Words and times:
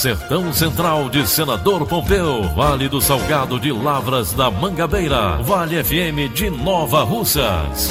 Sertão 0.00 0.50
Central 0.50 1.10
de 1.10 1.28
Senador 1.28 1.86
Pompeu, 1.86 2.42
Vale 2.54 2.88
do 2.88 3.02
Salgado 3.02 3.60
de 3.60 3.70
Lavras 3.70 4.32
da 4.32 4.50
Mangabeira, 4.50 5.36
Vale 5.42 5.84
FM 5.84 6.32
de 6.32 6.48
Nova 6.48 7.02
Russas. 7.02 7.90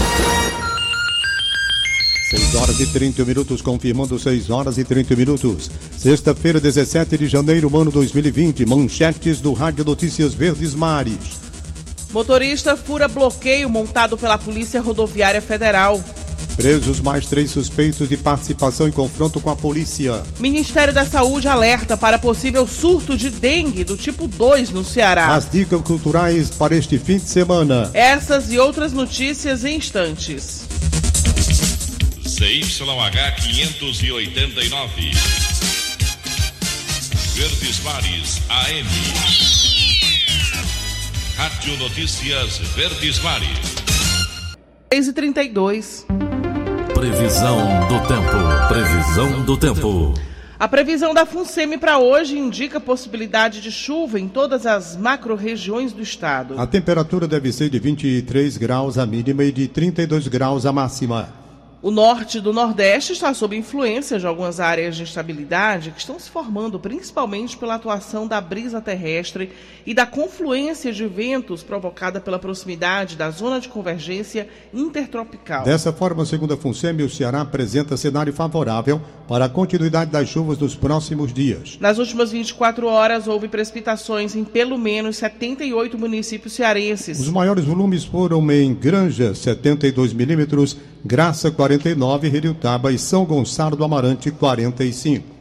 6 2.32 2.56
horas 2.56 2.80
e 2.80 2.88
30 2.88 3.24
minutos, 3.24 3.62
confirmando 3.62 4.18
6 4.18 4.50
horas 4.50 4.80
e 4.80 4.84
30 4.84 5.16
minutos. 5.16 5.70
Sexta-feira, 5.96 6.60
17 6.60 7.16
de 7.16 7.28
janeiro, 7.28 7.70
ano 7.80 7.92
2020. 7.92 8.66
Manchetes 8.66 9.40
do 9.40 9.54
Rádio 9.54 9.86
Notícias 9.86 10.34
Verdes 10.34 10.74
Mares. 10.74 11.38
Motorista 12.12 12.76
fura 12.76 13.08
bloqueio 13.08 13.70
montado 13.70 14.18
pela 14.18 14.40
Polícia 14.40 14.82
Rodoviária 14.82 15.44
Federal. 15.44 16.04
Presos 16.60 17.00
mais 17.00 17.26
três 17.26 17.52
suspeitos 17.52 18.10
de 18.10 18.18
participação 18.18 18.86
em 18.86 18.92
confronto 18.92 19.40
com 19.40 19.50
a 19.50 19.56
polícia. 19.56 20.22
Ministério 20.42 20.94
da 20.94 21.06
Saúde 21.06 21.48
alerta 21.48 21.96
para 21.96 22.20
possível 22.20 22.68
surto 22.68 23.16
de 23.16 23.30
dengue 23.30 23.86
do 23.86 23.96
tipo 23.96 24.28
2 24.28 24.72
no 24.72 24.84
Ceará. 24.84 25.34
As 25.34 25.50
dicas 25.50 25.82
culturais 25.82 26.50
para 26.50 26.76
este 26.76 27.00
fim 27.00 27.16
de 27.16 27.30
semana. 27.30 27.90
Essas 27.94 28.52
e 28.52 28.60
outras 28.60 28.92
notícias 28.92 29.64
em 29.64 29.78
instantes. 29.78 30.68
CYH 32.26 33.36
589. 33.42 35.12
Verdes 37.36 37.84
Mares 37.86 38.42
AM. 38.50 38.90
Rádio 41.38 41.78
Notícias 41.78 42.58
Verdes 42.76 43.18
Mares. 43.20 43.80
6 44.92 45.08
e 45.08 45.14
32 45.14 46.06
Previsão 47.00 47.88
do 47.88 48.08
tempo. 48.10 48.68
Previsão 48.68 49.46
do 49.46 49.58
tempo. 49.58 50.14
A 50.60 50.68
previsão 50.68 51.14
da 51.14 51.26
FUNSEMI 51.26 51.78
para 51.78 51.98
hoje 51.98 52.38
indica 52.38 52.78
possibilidade 52.78 53.62
de 53.62 53.72
chuva 53.72 54.20
em 54.20 54.28
todas 54.28 54.66
as 54.66 54.98
macro-regiões 54.98 55.94
do 55.94 56.02
estado. 56.02 56.60
A 56.60 56.68
temperatura 56.68 57.26
deve 57.26 57.54
ser 57.54 57.70
de 57.70 57.80
23 57.80 58.58
graus 58.58 58.98
a 58.98 59.06
mínima 59.06 59.46
e 59.46 59.52
de 59.54 59.70
32 59.70 60.28
graus 60.28 60.66
a 60.66 60.74
máxima. 60.74 61.39
O 61.82 61.92
norte 61.92 62.42
do 62.42 62.52
Nordeste 62.52 63.14
está 63.14 63.34
sob 63.34 63.56
influência 63.56 64.20
de 64.20 64.28
algumas 64.28 64.60
áreas 64.60 64.98
de 64.98 65.04
instabilidade 65.04 65.92
que 65.92 66.02
estão 66.02 66.20
se 66.20 66.30
formando 66.30 66.78
principalmente 66.78 67.56
pela 67.56 67.76
atuação 67.76 68.28
da 68.28 68.42
brisa 68.42 68.82
terrestre 68.82 69.54
e 69.86 69.94
da 69.94 70.06
confluência 70.06 70.92
de 70.92 71.08
ventos 71.08 71.64
provocada 71.64 72.20
pela 72.20 72.38
proximidade 72.38 73.16
da 73.16 73.32
zona 73.32 73.62
de 73.62 73.70
convergência 73.70 74.50
intertropical. 74.74 75.64
Dessa 75.64 75.94
forma, 75.94 76.26
segundo 76.26 76.54
a 76.54 76.58
FUNSEMI, 76.58 77.04
o 77.04 77.10
Ceará 77.10 77.40
apresenta 77.40 77.96
cenário 77.96 78.34
favorável 78.34 79.02
para 79.26 79.46
a 79.46 79.50
continuidade 79.50 80.12
das 80.12 80.28
chuvas 80.28 80.58
nos 80.58 80.76
próximos 80.76 81.32
dias. 81.32 81.78
Nas 81.80 81.98
últimas 81.98 82.30
24 82.30 82.88
horas, 82.88 83.26
houve 83.26 83.48
precipitações 83.48 84.36
em 84.36 84.44
pelo 84.44 84.78
menos 84.78 85.16
78 85.16 85.98
municípios 85.98 86.52
cearenses. 86.52 87.22
Os 87.22 87.30
maiores 87.30 87.64
volumes 87.64 88.04
foram 88.04 88.52
em 88.52 88.74
Granja, 88.74 89.34
72 89.34 90.12
milímetros, 90.12 90.76
Graça 91.06 91.50
49, 91.70 92.28
Reriutaba 92.30 92.92
e 92.92 92.98
São 92.98 93.24
Gonçalo 93.24 93.76
do 93.76 93.84
Amarante 93.84 94.32
45. 94.32 95.38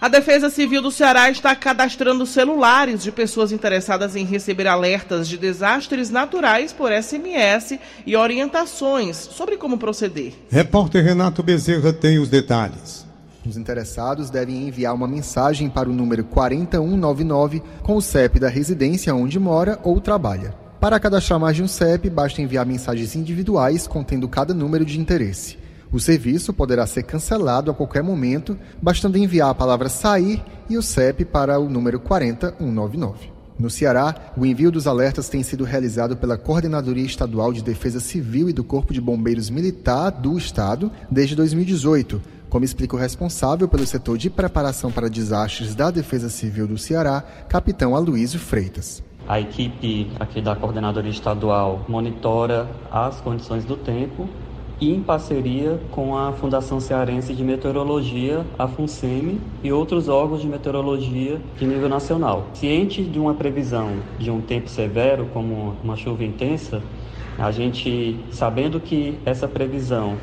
A 0.00 0.08
Defesa 0.08 0.48
Civil 0.48 0.80
do 0.80 0.92
Ceará 0.92 1.28
está 1.28 1.56
cadastrando 1.56 2.24
celulares 2.24 3.02
de 3.02 3.10
pessoas 3.10 3.50
interessadas 3.50 4.14
em 4.14 4.24
receber 4.24 4.68
alertas 4.68 5.26
de 5.26 5.36
desastres 5.36 6.08
naturais 6.10 6.72
por 6.72 6.92
SMS 6.92 7.80
e 8.06 8.14
orientações 8.14 9.16
sobre 9.16 9.56
como 9.56 9.78
proceder. 9.78 10.34
Repórter 10.50 11.02
Renato 11.02 11.42
Bezerra 11.42 11.92
tem 11.92 12.18
os 12.18 12.28
detalhes. 12.28 13.04
Os 13.44 13.56
interessados 13.56 14.30
devem 14.30 14.68
enviar 14.68 14.94
uma 14.94 15.08
mensagem 15.08 15.68
para 15.68 15.88
o 15.88 15.92
número 15.92 16.22
40199 16.24 17.60
com 17.82 17.96
o 17.96 18.02
CEP 18.02 18.38
da 18.38 18.48
residência 18.48 19.14
onde 19.14 19.38
mora 19.40 19.80
ou 19.82 20.00
trabalha. 20.00 20.63
Para 20.84 21.00
cadastrar 21.00 21.40
mais 21.40 21.56
de 21.56 21.62
um 21.62 21.66
CEP, 21.66 22.10
basta 22.10 22.42
enviar 22.42 22.66
mensagens 22.66 23.16
individuais 23.16 23.86
contendo 23.86 24.28
cada 24.28 24.52
número 24.52 24.84
de 24.84 25.00
interesse. 25.00 25.56
O 25.90 25.98
serviço 25.98 26.52
poderá 26.52 26.86
ser 26.86 27.04
cancelado 27.04 27.70
a 27.70 27.74
qualquer 27.74 28.02
momento, 28.02 28.54
bastando 28.82 29.16
enviar 29.16 29.48
a 29.48 29.54
palavra 29.54 29.88
sair 29.88 30.44
e 30.68 30.76
o 30.76 30.82
CEP 30.82 31.24
para 31.24 31.58
o 31.58 31.70
número 31.70 31.98
40199. 31.98 33.32
No 33.58 33.70
Ceará, 33.70 34.34
o 34.36 34.44
envio 34.44 34.70
dos 34.70 34.86
alertas 34.86 35.26
tem 35.26 35.42
sido 35.42 35.64
realizado 35.64 36.18
pela 36.18 36.36
Coordenadoria 36.36 37.06
Estadual 37.06 37.50
de 37.50 37.64
Defesa 37.64 37.98
Civil 37.98 38.50
e 38.50 38.52
do 38.52 38.62
Corpo 38.62 38.92
de 38.92 39.00
Bombeiros 39.00 39.48
Militar 39.48 40.10
do 40.10 40.36
Estado 40.36 40.92
desde 41.10 41.34
2018, 41.34 42.20
como 42.50 42.66
explica 42.66 42.94
o 42.94 42.98
responsável 42.98 43.66
pelo 43.68 43.86
setor 43.86 44.18
de 44.18 44.28
preparação 44.28 44.92
para 44.92 45.08
desastres 45.08 45.74
da 45.74 45.90
Defesa 45.90 46.28
Civil 46.28 46.66
do 46.66 46.76
Ceará, 46.76 47.24
capitão 47.48 47.96
Aloysio 47.96 48.38
Freitas. 48.38 49.02
A 49.26 49.40
equipe 49.40 50.10
aqui 50.20 50.42
da 50.42 50.54
coordenadoria 50.54 51.10
estadual 51.10 51.80
monitora 51.88 52.68
as 52.90 53.22
condições 53.22 53.64
do 53.64 53.74
tempo 53.74 54.28
e 54.78 54.92
em 54.92 55.02
parceria 55.02 55.80
com 55.90 56.14
a 56.14 56.32
Fundação 56.32 56.78
Cearense 56.78 57.32
de 57.32 57.42
Meteorologia, 57.42 58.44
a 58.58 58.68
FUNSEMI 58.68 59.40
e 59.62 59.72
outros 59.72 60.08
órgãos 60.08 60.42
de 60.42 60.46
meteorologia 60.46 61.40
de 61.58 61.66
nível 61.66 61.88
nacional. 61.88 62.48
Ciente 62.52 63.02
de 63.02 63.18
uma 63.18 63.32
previsão 63.32 63.92
de 64.18 64.30
um 64.30 64.42
tempo 64.42 64.68
severo, 64.68 65.26
como 65.32 65.74
uma 65.82 65.96
chuva 65.96 66.22
intensa, 66.22 66.82
a 67.38 67.50
gente, 67.50 68.18
sabendo 68.30 68.78
que 68.78 69.18
essa 69.24 69.48
previsão 69.48 70.18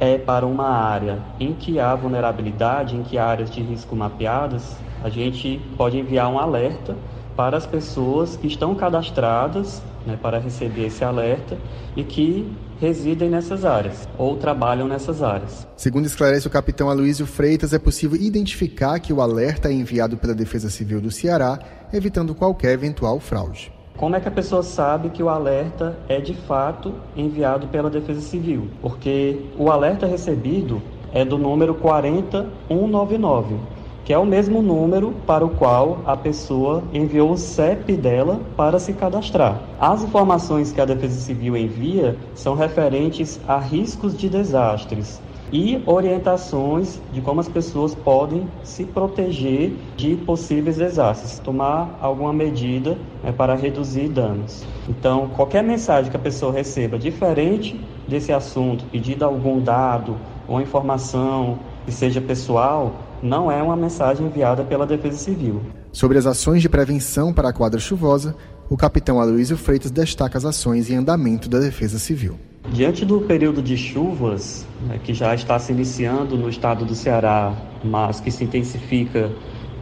é 0.00 0.18
para 0.18 0.44
uma 0.44 0.68
área 0.68 1.20
em 1.38 1.52
que 1.52 1.78
há 1.78 1.94
vulnerabilidade, 1.94 2.96
em 2.96 3.02
que 3.04 3.16
há 3.16 3.26
áreas 3.26 3.50
de 3.50 3.60
risco 3.60 3.94
mapeadas, 3.94 4.76
a 5.04 5.08
gente 5.08 5.60
pode 5.76 5.98
enviar 5.98 6.28
um 6.28 6.38
alerta 6.38 6.96
para 7.40 7.56
as 7.56 7.64
pessoas 7.64 8.36
que 8.36 8.46
estão 8.46 8.74
cadastradas 8.74 9.80
né, 10.04 10.18
para 10.20 10.38
receber 10.38 10.88
esse 10.88 11.02
alerta 11.02 11.56
e 11.96 12.04
que 12.04 12.46
residem 12.78 13.30
nessas 13.30 13.64
áreas 13.64 14.06
ou 14.18 14.36
trabalham 14.36 14.86
nessas 14.86 15.22
áreas. 15.22 15.66
Segundo 15.74 16.04
esclarece 16.04 16.46
o 16.46 16.50
capitão 16.50 16.90
Aloysio 16.90 17.24
Freitas, 17.24 17.72
é 17.72 17.78
possível 17.78 18.20
identificar 18.20 19.00
que 19.00 19.10
o 19.10 19.22
alerta 19.22 19.70
é 19.70 19.72
enviado 19.72 20.18
pela 20.18 20.34
Defesa 20.34 20.68
Civil 20.68 21.00
do 21.00 21.10
Ceará, 21.10 21.58
evitando 21.90 22.34
qualquer 22.34 22.72
eventual 22.72 23.18
fraude. 23.18 23.72
Como 23.96 24.14
é 24.14 24.20
que 24.20 24.28
a 24.28 24.32
pessoa 24.32 24.62
sabe 24.62 25.08
que 25.08 25.22
o 25.22 25.30
alerta 25.30 25.98
é 26.10 26.20
de 26.20 26.34
fato 26.34 26.92
enviado 27.16 27.68
pela 27.68 27.88
Defesa 27.88 28.20
Civil? 28.20 28.68
Porque 28.82 29.46
o 29.56 29.70
alerta 29.70 30.06
recebido 30.06 30.82
é 31.10 31.24
do 31.24 31.38
número 31.38 31.74
40199 31.74 33.79
que 34.10 34.14
é 34.14 34.18
o 34.18 34.26
mesmo 34.26 34.60
número 34.60 35.12
para 35.24 35.46
o 35.46 35.50
qual 35.50 36.00
a 36.04 36.16
pessoa 36.16 36.82
enviou 36.92 37.30
o 37.30 37.36
CEP 37.36 37.92
dela 37.92 38.40
para 38.56 38.76
se 38.80 38.92
cadastrar. 38.92 39.62
As 39.78 40.02
informações 40.02 40.72
que 40.72 40.80
a 40.80 40.84
Defesa 40.84 41.20
Civil 41.20 41.56
envia 41.56 42.18
são 42.34 42.56
referentes 42.56 43.38
a 43.46 43.56
riscos 43.56 44.18
de 44.18 44.28
desastres 44.28 45.22
e 45.52 45.80
orientações 45.86 47.00
de 47.12 47.20
como 47.20 47.38
as 47.38 47.48
pessoas 47.48 47.94
podem 47.94 48.48
se 48.64 48.84
proteger 48.84 49.76
de 49.96 50.16
possíveis 50.16 50.76
desastres, 50.76 51.38
tomar 51.38 51.96
alguma 52.02 52.32
medida 52.32 52.98
né, 53.22 53.30
para 53.30 53.54
reduzir 53.54 54.08
danos. 54.08 54.64
Então, 54.88 55.28
qualquer 55.36 55.62
mensagem 55.62 56.10
que 56.10 56.16
a 56.16 56.20
pessoa 56.20 56.52
receba 56.52 56.98
diferente 56.98 57.80
desse 58.08 58.32
assunto, 58.32 58.84
pedido 58.86 59.24
algum 59.24 59.60
dado 59.60 60.16
ou 60.48 60.60
informação 60.60 61.60
que 61.86 61.92
seja 61.92 62.20
pessoal, 62.20 62.92
não 63.22 63.50
é 63.50 63.62
uma 63.62 63.76
mensagem 63.76 64.26
enviada 64.26 64.64
pela 64.64 64.86
Defesa 64.86 65.16
Civil. 65.16 65.60
Sobre 65.92 66.18
as 66.18 66.26
ações 66.26 66.62
de 66.62 66.68
prevenção 66.68 67.32
para 67.32 67.48
a 67.48 67.52
quadra 67.52 67.80
chuvosa, 67.80 68.34
o 68.68 68.76
capitão 68.76 69.20
Aloysio 69.20 69.56
Freitas 69.56 69.90
destaca 69.90 70.38
as 70.38 70.44
ações 70.44 70.90
em 70.90 70.96
andamento 70.96 71.48
da 71.48 71.58
Defesa 71.58 71.98
Civil. 71.98 72.36
Diante 72.72 73.04
do 73.04 73.20
período 73.22 73.62
de 73.62 73.76
chuvas, 73.76 74.66
né, 74.86 75.00
que 75.02 75.12
já 75.12 75.34
está 75.34 75.58
se 75.58 75.72
iniciando 75.72 76.36
no 76.36 76.48
estado 76.48 76.84
do 76.84 76.94
Ceará, 76.94 77.52
mas 77.82 78.20
que 78.20 78.30
se 78.30 78.44
intensifica 78.44 79.30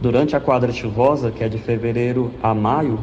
durante 0.01 0.35
a 0.35 0.39
quadra 0.39 0.71
chuvosa, 0.71 1.29
que 1.29 1.43
é 1.43 1.49
de 1.49 1.59
fevereiro 1.59 2.31
a 2.41 2.53
maio, 2.53 2.99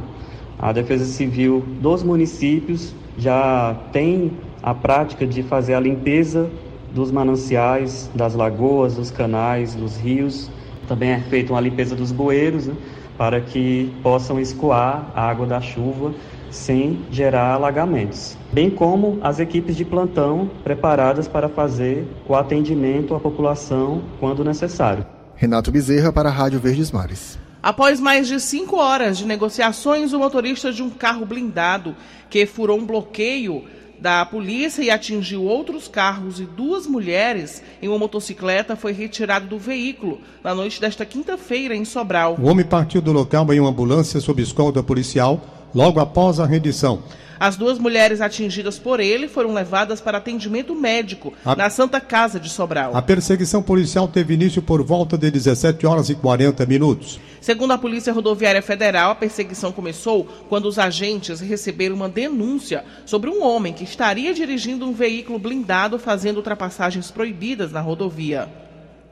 a 0.58 0.72
Defesa 0.72 1.04
Civil 1.04 1.64
dos 1.80 2.02
municípios 2.02 2.94
já 3.18 3.76
tem 3.92 4.32
a 4.62 4.74
prática 4.74 5.26
de 5.26 5.42
fazer 5.42 5.74
a 5.74 5.80
limpeza 5.80 6.50
dos 6.96 7.12
mananciais, 7.12 8.10
das 8.14 8.34
lagoas, 8.34 8.94
dos 8.94 9.10
canais, 9.10 9.74
dos 9.74 9.98
rios. 9.98 10.50
Também 10.88 11.10
é 11.10 11.20
feita 11.20 11.52
uma 11.52 11.60
limpeza 11.60 11.94
dos 11.94 12.10
bueiros, 12.10 12.66
né, 12.66 12.74
para 13.18 13.38
que 13.38 13.94
possam 14.02 14.40
escoar 14.40 15.12
a 15.14 15.28
água 15.28 15.46
da 15.46 15.60
chuva 15.60 16.14
sem 16.50 17.00
gerar 17.10 17.52
alagamentos, 17.52 18.36
bem 18.50 18.70
como 18.70 19.18
as 19.20 19.38
equipes 19.38 19.76
de 19.76 19.84
plantão 19.84 20.50
preparadas 20.64 21.28
para 21.28 21.50
fazer 21.50 22.08
o 22.26 22.34
atendimento 22.34 23.14
à 23.14 23.20
população 23.20 24.02
quando 24.18 24.42
necessário. 24.42 25.04
Renato 25.34 25.70
Bezerra 25.70 26.10
para 26.10 26.30
a 26.30 26.32
Rádio 26.32 26.58
Verdes 26.58 26.90
Mares. 26.90 27.38
Após 27.62 28.00
mais 28.00 28.28
de 28.28 28.40
cinco 28.40 28.76
horas 28.76 29.18
de 29.18 29.26
negociações, 29.26 30.12
o 30.14 30.18
motorista 30.18 30.72
de 30.72 30.82
um 30.82 30.88
carro 30.88 31.26
blindado 31.26 31.94
que 32.30 32.46
furou 32.46 32.78
um 32.78 32.86
bloqueio 32.86 33.64
da 33.98 34.24
polícia 34.24 34.82
e 34.82 34.90
atingiu 34.90 35.44
outros 35.44 35.88
carros 35.88 36.40
e 36.40 36.44
duas 36.44 36.86
mulheres 36.86 37.62
em 37.80 37.88
uma 37.88 37.98
motocicleta 37.98 38.76
foi 38.76 38.92
retirado 38.92 39.46
do 39.46 39.58
veículo 39.58 40.20
na 40.42 40.54
noite 40.54 40.80
desta 40.80 41.04
quinta-feira 41.04 41.74
em 41.74 41.84
Sobral. 41.84 42.36
O 42.40 42.46
homem 42.46 42.64
partiu 42.64 43.00
do 43.00 43.12
local 43.12 43.52
em 43.52 43.60
uma 43.60 43.70
ambulância 43.70 44.20
sob 44.20 44.42
escolta 44.42 44.82
policial 44.82 45.40
logo 45.74 46.00
após 46.00 46.40
a 46.40 46.46
rendição. 46.46 47.02
As 47.38 47.56
duas 47.56 47.78
mulheres 47.78 48.20
atingidas 48.20 48.78
por 48.78 48.98
ele 49.00 49.28
foram 49.28 49.52
levadas 49.52 50.00
para 50.00 50.18
atendimento 50.18 50.74
médico 50.74 51.32
A- 51.44 51.54
na 51.54 51.68
Santa 51.70 52.00
Casa 52.00 52.40
de 52.40 52.48
Sobral. 52.48 52.96
A 52.96 53.02
perseguição 53.02 53.62
policial 53.62 54.08
teve 54.08 54.34
início 54.34 54.62
por 54.62 54.82
volta 54.82 55.18
de 55.18 55.30
17 55.30 55.86
horas 55.86 56.08
e 56.08 56.14
40 56.14 56.64
minutos. 56.66 57.20
Segundo 57.40 57.72
a 57.72 57.78
Polícia 57.78 58.12
Rodoviária 58.12 58.62
Federal, 58.62 59.12
a 59.12 59.14
perseguição 59.14 59.70
começou 59.70 60.24
quando 60.48 60.66
os 60.66 60.78
agentes 60.78 61.38
receberam 61.40 61.94
uma 61.94 62.08
denúncia 62.08 62.82
sobre 63.04 63.30
um 63.30 63.42
homem 63.44 63.72
que 63.72 63.84
estaria 63.84 64.34
dirigindo 64.34 64.84
um 64.86 64.92
veículo 64.92 65.38
blindado 65.38 65.98
fazendo 65.98 66.38
ultrapassagens 66.38 67.10
proibidas 67.10 67.70
na 67.70 67.80
rodovia. 67.80 68.48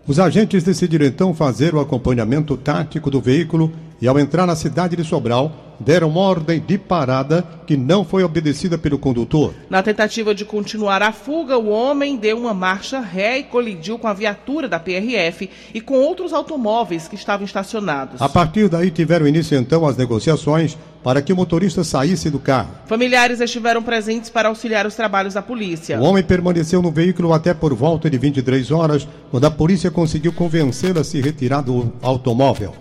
Os 0.07 0.19
agentes 0.19 0.63
decidiram 0.63 1.07
então 1.07 1.33
fazer 1.33 1.75
o 1.75 1.81
acompanhamento 1.81 2.57
tático 2.57 3.11
do 3.11 3.21
veículo 3.21 3.73
e, 4.01 4.09
ao 4.09 4.19
entrar 4.19 4.47
na 4.47 4.57
cidade 4.57 4.97
de 4.97 5.05
Sobral, 5.05 5.65
deram 5.79 6.09
uma 6.09 6.21
ordem 6.21 6.61
de 6.61 6.79
parada 6.79 7.45
que 7.67 7.77
não 7.77 8.05
foi 8.05 8.23
obedecida 8.23 8.79
pelo 8.79 8.99
condutor. 8.99 9.55
Na 9.69 9.83
tentativa 9.83 10.35
de 10.35 10.45
continuar 10.45 11.03
a 11.03 11.13
fuga, 11.13 11.59
o 11.59 11.69
homem 11.69 12.17
deu 12.17 12.39
uma 12.39 12.55
marcha 12.55 13.01
ré 13.01 13.39
e 13.39 13.45
colidiu 13.45 13.99
com 13.99 14.07
a 14.07 14.13
viatura 14.13 14.69
da 14.69 14.79
PRF 14.79 15.51
e 15.73 15.81
com 15.81 15.95
outros 15.95 16.33
automóveis 16.33 17.09
que 17.09 17.15
estavam 17.15 17.45
estacionados. 17.45 18.21
A 18.21 18.29
partir 18.29 18.69
daí 18.69 18.91
tiveram 18.91 19.27
início 19.27 19.57
então 19.59 19.87
as 19.87 19.97
negociações 19.97 20.77
para 21.03 21.21
que 21.21 21.33
o 21.33 21.37
motorista 21.37 21.85
saísse 21.85 22.31
do 22.31 22.39
carro. 22.39 22.71
Familiares 22.87 23.41
estiveram 23.41 23.83
presentes 23.83 24.31
para 24.31 24.49
auxiliar 24.49 24.87
os 24.87 24.95
trabalhos 24.95 25.35
da 25.35 25.43
polícia. 25.43 26.01
O 26.01 26.05
homem 26.05 26.23
permaneceu 26.23 26.81
no 26.81 26.91
veículo 26.91 27.35
até 27.35 27.53
por 27.53 27.75
volta 27.75 28.09
de 28.09 28.17
23 28.17 28.71
horas, 28.71 29.07
quando 29.31 29.45
a 29.45 29.51
polícia 29.51 29.91
conseguiu 29.91 30.33
convencê-lo 30.33 31.01
a 31.01 31.05
se 31.05 31.21
retirar 31.21 31.61
do 31.61 31.93
automóvel. 32.01 32.75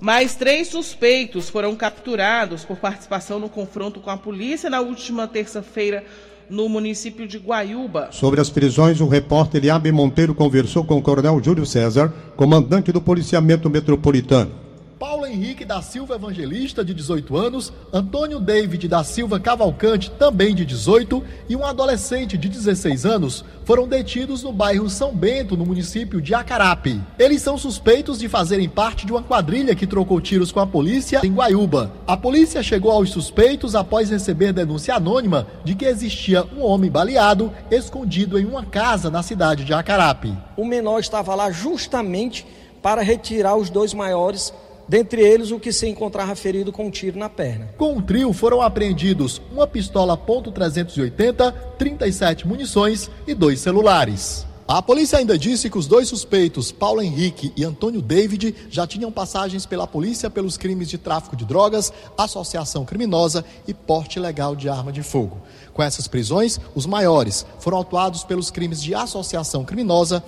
Mais 0.00 0.34
três 0.34 0.68
suspeitos 0.68 1.48
foram 1.48 1.74
capturados 1.74 2.64
por 2.64 2.76
participação 2.76 3.38
no 3.38 3.48
confronto 3.48 4.00
com 4.00 4.10
a 4.10 4.16
polícia 4.16 4.68
na 4.68 4.80
última 4.80 5.26
terça-feira 5.26 6.04
no 6.48 6.68
município 6.68 7.26
de 7.26 7.38
Guaiúba. 7.38 8.08
Sobre 8.12 8.40
as 8.40 8.50
prisões, 8.50 9.00
o 9.00 9.08
repórter 9.08 9.60
Eliabe 9.60 9.90
Monteiro 9.90 10.34
conversou 10.34 10.84
com 10.84 10.96
o 10.96 11.02
coronel 11.02 11.42
Júlio 11.42 11.66
César, 11.66 12.12
comandante 12.36 12.92
do 12.92 13.00
policiamento 13.00 13.68
metropolitano. 13.68 14.65
Paulo 14.98 15.26
Henrique 15.26 15.62
da 15.62 15.82
Silva 15.82 16.14
Evangelista, 16.14 16.82
de 16.82 16.94
18 16.94 17.36
anos, 17.36 17.70
Antônio 17.92 18.40
David 18.40 18.88
da 18.88 19.04
Silva 19.04 19.38
Cavalcante, 19.38 20.10
também 20.10 20.54
de 20.54 20.64
18, 20.64 21.22
e 21.50 21.54
um 21.54 21.66
adolescente 21.66 22.38
de 22.38 22.48
16 22.48 23.04
anos 23.04 23.44
foram 23.66 23.86
detidos 23.86 24.42
no 24.42 24.54
bairro 24.54 24.88
São 24.88 25.14
Bento, 25.14 25.54
no 25.54 25.66
município 25.66 26.18
de 26.22 26.34
Acarape. 26.34 26.98
Eles 27.18 27.42
são 27.42 27.58
suspeitos 27.58 28.18
de 28.18 28.26
fazerem 28.26 28.70
parte 28.70 29.04
de 29.04 29.12
uma 29.12 29.22
quadrilha 29.22 29.74
que 29.74 29.86
trocou 29.86 30.18
tiros 30.18 30.50
com 30.50 30.60
a 30.60 30.66
polícia 30.66 31.20
em 31.22 31.34
Guaiúba. 31.34 31.92
A 32.06 32.16
polícia 32.16 32.62
chegou 32.62 32.90
aos 32.90 33.10
suspeitos 33.10 33.74
após 33.74 34.08
receber 34.08 34.54
denúncia 34.54 34.94
anônima 34.94 35.46
de 35.62 35.74
que 35.74 35.84
existia 35.84 36.42
um 36.56 36.62
homem 36.62 36.90
baleado 36.90 37.52
escondido 37.70 38.38
em 38.38 38.46
uma 38.46 38.64
casa 38.64 39.10
na 39.10 39.22
cidade 39.22 39.62
de 39.62 39.74
Acarape. 39.74 40.32
O 40.56 40.64
menor 40.64 41.00
estava 41.00 41.34
lá 41.34 41.50
justamente 41.50 42.46
para 42.86 43.02
retirar 43.02 43.56
os 43.56 43.68
dois 43.68 43.92
maiores, 43.92 44.54
dentre 44.88 45.22
eles 45.22 45.50
o 45.50 45.60
que 45.60 45.72
se 45.72 45.86
encontrava 45.86 46.34
ferido 46.34 46.72
com 46.72 46.86
um 46.86 46.90
tiro 46.90 47.18
na 47.18 47.28
perna. 47.28 47.68
Com 47.76 47.96
o 47.96 48.02
trio 48.02 48.32
foram 48.32 48.60
apreendidos 48.60 49.40
uma 49.52 49.66
pistola 49.66 50.16
.380, 50.16 51.54
37 51.78 52.46
munições 52.46 53.10
e 53.26 53.34
dois 53.34 53.60
celulares. 53.60 54.46
A 54.68 54.82
polícia 54.82 55.20
ainda 55.20 55.38
disse 55.38 55.70
que 55.70 55.78
os 55.78 55.86
dois 55.86 56.08
suspeitos, 56.08 56.72
Paulo 56.72 57.00
Henrique 57.00 57.52
e 57.56 57.62
Antônio 57.62 58.02
David, 58.02 58.52
já 58.68 58.84
tinham 58.84 59.12
passagens 59.12 59.64
pela 59.64 59.86
polícia 59.86 60.28
pelos 60.28 60.56
crimes 60.56 60.88
de 60.88 60.98
tráfico 60.98 61.36
de 61.36 61.44
drogas, 61.44 61.92
associação 62.18 62.84
criminosa 62.84 63.44
e 63.68 63.72
porte 63.72 64.18
ilegal 64.18 64.56
de 64.56 64.68
arma 64.68 64.90
de 64.90 65.04
fogo. 65.04 65.40
Com 65.72 65.84
essas 65.84 66.08
prisões, 66.08 66.58
os 66.74 66.84
maiores 66.84 67.46
foram 67.60 67.78
autuados 67.78 68.24
pelos 68.24 68.50
crimes 68.50 68.82
de 68.82 68.92
associação 68.92 69.64
criminosa, 69.64 70.20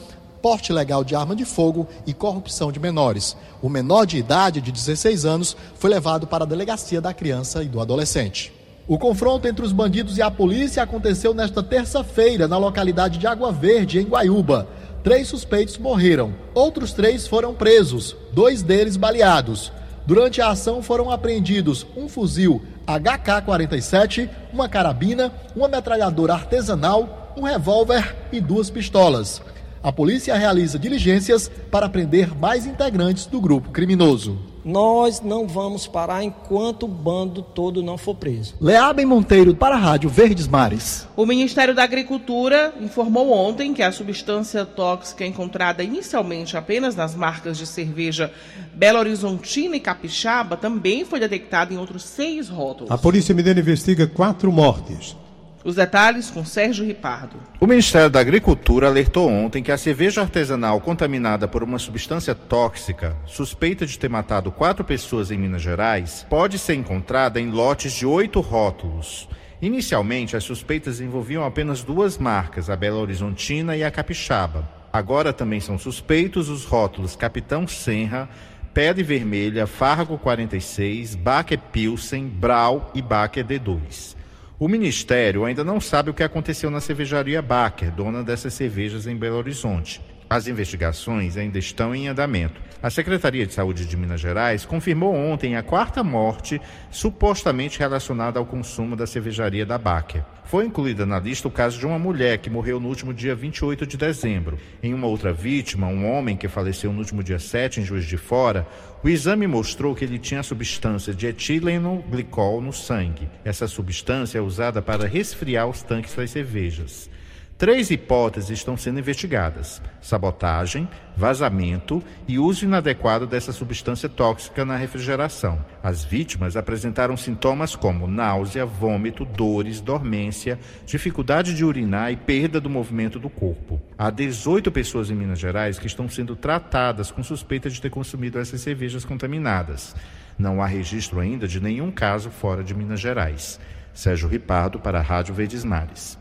porte 0.42 0.70
ilegal 0.72 1.04
de 1.04 1.14
arma 1.14 1.34
de 1.34 1.44
fogo 1.44 1.86
e 2.06 2.14
corrupção 2.14 2.72
de 2.72 2.80
menores. 2.80 3.36
O 3.60 3.68
menor 3.68 4.06
de 4.06 4.18
idade, 4.18 4.60
de 4.60 4.72
16 4.72 5.24
anos, 5.24 5.56
foi 5.74 5.90
levado 5.90 6.26
para 6.26 6.44
a 6.44 6.46
delegacia 6.46 7.00
da 7.00 7.12
criança 7.12 7.62
e 7.62 7.68
do 7.68 7.80
adolescente. 7.80 8.52
O 8.86 8.98
confronto 8.98 9.46
entre 9.46 9.64
os 9.64 9.72
bandidos 9.72 10.16
e 10.16 10.22
a 10.22 10.30
polícia 10.30 10.82
aconteceu 10.82 11.34
nesta 11.34 11.62
terça-feira 11.62 12.48
na 12.48 12.56
localidade 12.56 13.18
de 13.18 13.26
Água 13.26 13.52
Verde, 13.52 13.98
em 13.98 14.04
Guaiúba. 14.04 14.66
Três 15.04 15.28
suspeitos 15.28 15.76
morreram, 15.76 16.34
outros 16.54 16.92
três 16.92 17.26
foram 17.26 17.54
presos, 17.54 18.16
dois 18.32 18.62
deles 18.62 18.96
baleados. 18.96 19.70
Durante 20.06 20.40
a 20.40 20.48
ação 20.48 20.82
foram 20.82 21.10
apreendidos 21.10 21.86
um 21.94 22.08
fuzil 22.08 22.62
HK-47, 22.86 24.30
uma 24.50 24.66
carabina, 24.66 25.30
uma 25.54 25.68
metralhadora 25.68 26.32
artesanal, 26.32 27.34
um 27.36 27.42
revólver 27.42 28.16
e 28.32 28.40
duas 28.40 28.70
pistolas. 28.70 29.42
A 29.82 29.92
polícia 29.92 30.36
realiza 30.36 30.78
diligências 30.78 31.50
para 31.70 31.88
prender 31.88 32.34
mais 32.36 32.66
integrantes 32.66 33.26
do 33.26 33.40
grupo 33.40 33.70
criminoso. 33.70 34.38
Nós 34.64 35.20
não 35.22 35.46
vamos 35.46 35.86
parar 35.86 36.22
enquanto 36.22 36.82
o 36.82 36.88
bando 36.88 37.42
todo 37.42 37.82
não 37.82 37.96
for 37.96 38.14
preso. 38.14 38.54
Leabem 38.60 39.06
Monteiro 39.06 39.54
para 39.54 39.76
a 39.76 39.78
Rádio 39.78 40.10
Verdes 40.10 40.48
Mares. 40.48 41.06
O 41.16 41.24
Ministério 41.24 41.74
da 41.74 41.84
Agricultura 41.84 42.74
informou 42.80 43.32
ontem 43.32 43.72
que 43.72 43.82
a 43.82 43.92
substância 43.92 44.66
tóxica 44.66 45.24
encontrada 45.24 45.82
inicialmente 45.82 46.56
apenas 46.56 46.96
nas 46.96 47.14
marcas 47.14 47.56
de 47.56 47.66
cerveja 47.66 48.32
Belo 48.74 48.98
Horizontina 48.98 49.76
e 49.76 49.80
Capixaba 49.80 50.56
também 50.56 51.04
foi 51.04 51.20
detectada 51.20 51.72
em 51.72 51.78
outros 51.78 52.02
seis 52.02 52.48
rótulos. 52.48 52.90
A 52.90 52.98
Polícia 52.98 53.34
Mineira 53.34 53.60
investiga 53.60 54.06
quatro 54.06 54.52
mortes. 54.52 55.16
Os 55.64 55.74
detalhes 55.74 56.30
com 56.30 56.44
Sérgio 56.44 56.84
Ripardo. 56.84 57.36
O 57.60 57.66
Ministério 57.66 58.08
da 58.08 58.20
Agricultura 58.20 58.86
alertou 58.86 59.28
ontem 59.28 59.62
que 59.62 59.72
a 59.72 59.76
cerveja 59.76 60.20
artesanal 60.20 60.80
contaminada 60.80 61.48
por 61.48 61.64
uma 61.64 61.78
substância 61.78 62.34
tóxica, 62.34 63.16
suspeita 63.26 63.84
de 63.84 63.98
ter 63.98 64.08
matado 64.08 64.52
quatro 64.52 64.84
pessoas 64.84 65.30
em 65.30 65.38
Minas 65.38 65.60
Gerais, 65.60 66.24
pode 66.30 66.58
ser 66.58 66.74
encontrada 66.74 67.40
em 67.40 67.50
lotes 67.50 67.92
de 67.92 68.06
oito 68.06 68.40
rótulos. 68.40 69.28
Inicialmente, 69.60 70.36
as 70.36 70.44
suspeitas 70.44 71.00
envolviam 71.00 71.44
apenas 71.44 71.82
duas 71.82 72.16
marcas, 72.16 72.70
a 72.70 72.76
Belo 72.76 73.00
Horizontina 73.00 73.76
e 73.76 73.82
a 73.82 73.90
Capixaba. 73.90 74.68
Agora 74.92 75.32
também 75.32 75.58
são 75.58 75.76
suspeitos 75.76 76.48
os 76.48 76.64
rótulos 76.64 77.16
Capitão 77.16 77.66
Senra, 77.66 78.28
Pedra 78.72 79.02
Vermelha, 79.02 79.66
Fargo 79.66 80.16
46, 80.16 81.16
Baker 81.16 81.58
Pilsen, 81.72 82.28
Brau 82.28 82.92
e 82.94 83.02
Baker 83.02 83.44
D2. 83.44 84.17
O 84.60 84.66
Ministério 84.66 85.44
ainda 85.44 85.62
não 85.62 85.80
sabe 85.80 86.10
o 86.10 86.14
que 86.14 86.22
aconteceu 86.22 86.68
na 86.68 86.80
cervejaria 86.80 87.40
Baker, 87.40 87.92
dona 87.92 88.24
dessas 88.24 88.54
cervejas 88.54 89.06
em 89.06 89.16
Belo 89.16 89.36
Horizonte. 89.36 90.00
As 90.30 90.46
investigações 90.46 91.38
ainda 91.38 91.58
estão 91.58 91.94
em 91.94 92.06
andamento. 92.06 92.60
A 92.82 92.90
Secretaria 92.90 93.46
de 93.46 93.54
Saúde 93.54 93.86
de 93.86 93.96
Minas 93.96 94.20
Gerais 94.20 94.66
confirmou 94.66 95.14
ontem 95.14 95.56
a 95.56 95.62
quarta 95.62 96.04
morte 96.04 96.60
supostamente 96.90 97.78
relacionada 97.78 98.38
ao 98.38 98.44
consumo 98.44 98.94
da 98.94 99.06
cervejaria 99.06 99.64
da 99.64 99.78
Baker. 99.78 100.22
Foi 100.44 100.66
incluída 100.66 101.06
na 101.06 101.18
lista 101.18 101.48
o 101.48 101.50
caso 101.50 101.78
de 101.78 101.86
uma 101.86 101.98
mulher 101.98 102.38
que 102.38 102.50
morreu 102.50 102.78
no 102.78 102.88
último 102.88 103.14
dia 103.14 103.34
28 103.34 103.86
de 103.86 103.96
dezembro. 103.96 104.58
Em 104.82 104.92
uma 104.92 105.06
outra 105.06 105.32
vítima, 105.32 105.86
um 105.86 106.10
homem 106.10 106.36
que 106.36 106.46
faleceu 106.46 106.92
no 106.92 106.98
último 106.98 107.22
dia 107.24 107.38
7 107.38 107.80
em 107.80 107.84
Juiz 107.84 108.04
de 108.04 108.18
Fora, 108.18 108.66
o 109.02 109.08
exame 109.08 109.46
mostrou 109.46 109.94
que 109.94 110.04
ele 110.04 110.18
tinha 110.18 110.40
a 110.40 110.44
substância 110.44 111.14
de 111.14 111.26
etileno 111.26 112.04
glicol 112.10 112.60
no 112.60 112.72
sangue. 112.72 113.28
Essa 113.44 113.66
substância 113.66 114.38
é 114.38 114.42
usada 114.42 114.82
para 114.82 115.08
resfriar 115.08 115.66
os 115.66 115.82
tanques 115.82 116.14
das 116.14 116.30
cervejas. 116.30 117.10
Três 117.58 117.90
hipóteses 117.90 118.50
estão 118.50 118.76
sendo 118.76 119.00
investigadas: 119.00 119.82
sabotagem, 120.00 120.88
vazamento 121.16 122.00
e 122.28 122.38
uso 122.38 122.64
inadequado 122.64 123.26
dessa 123.26 123.50
substância 123.50 124.08
tóxica 124.08 124.64
na 124.64 124.76
refrigeração. 124.76 125.58
As 125.82 126.04
vítimas 126.04 126.56
apresentaram 126.56 127.16
sintomas 127.16 127.74
como 127.74 128.06
náusea, 128.06 128.64
vômito, 128.64 129.24
dores, 129.24 129.80
dormência, 129.80 130.56
dificuldade 130.86 131.52
de 131.52 131.64
urinar 131.64 132.12
e 132.12 132.16
perda 132.16 132.60
do 132.60 132.70
movimento 132.70 133.18
do 133.18 133.28
corpo. 133.28 133.82
Há 133.98 134.08
18 134.08 134.70
pessoas 134.70 135.10
em 135.10 135.16
Minas 135.16 135.40
Gerais 135.40 135.80
que 135.80 135.88
estão 135.88 136.08
sendo 136.08 136.36
tratadas 136.36 137.10
com 137.10 137.24
suspeita 137.24 137.68
de 137.68 137.82
ter 137.82 137.90
consumido 137.90 138.38
essas 138.38 138.60
cervejas 138.60 139.04
contaminadas. 139.04 139.96
Não 140.38 140.62
há 140.62 140.66
registro 140.66 141.18
ainda 141.18 141.48
de 141.48 141.60
nenhum 141.60 141.90
caso 141.90 142.30
fora 142.30 142.62
de 142.62 142.72
Minas 142.72 143.00
Gerais. 143.00 143.58
Sérgio 143.92 144.28
Ripardo 144.28 144.78
para 144.78 145.00
a 145.00 145.02
Rádio 145.02 145.34
Verdes 145.34 145.64
Mares. 145.64 146.16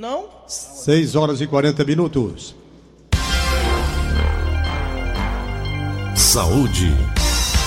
Não? 0.00 0.30
6 0.46 1.14
horas 1.14 1.42
e 1.42 1.46
40 1.46 1.84
minutos. 1.84 2.56
Saúde. 6.16 6.90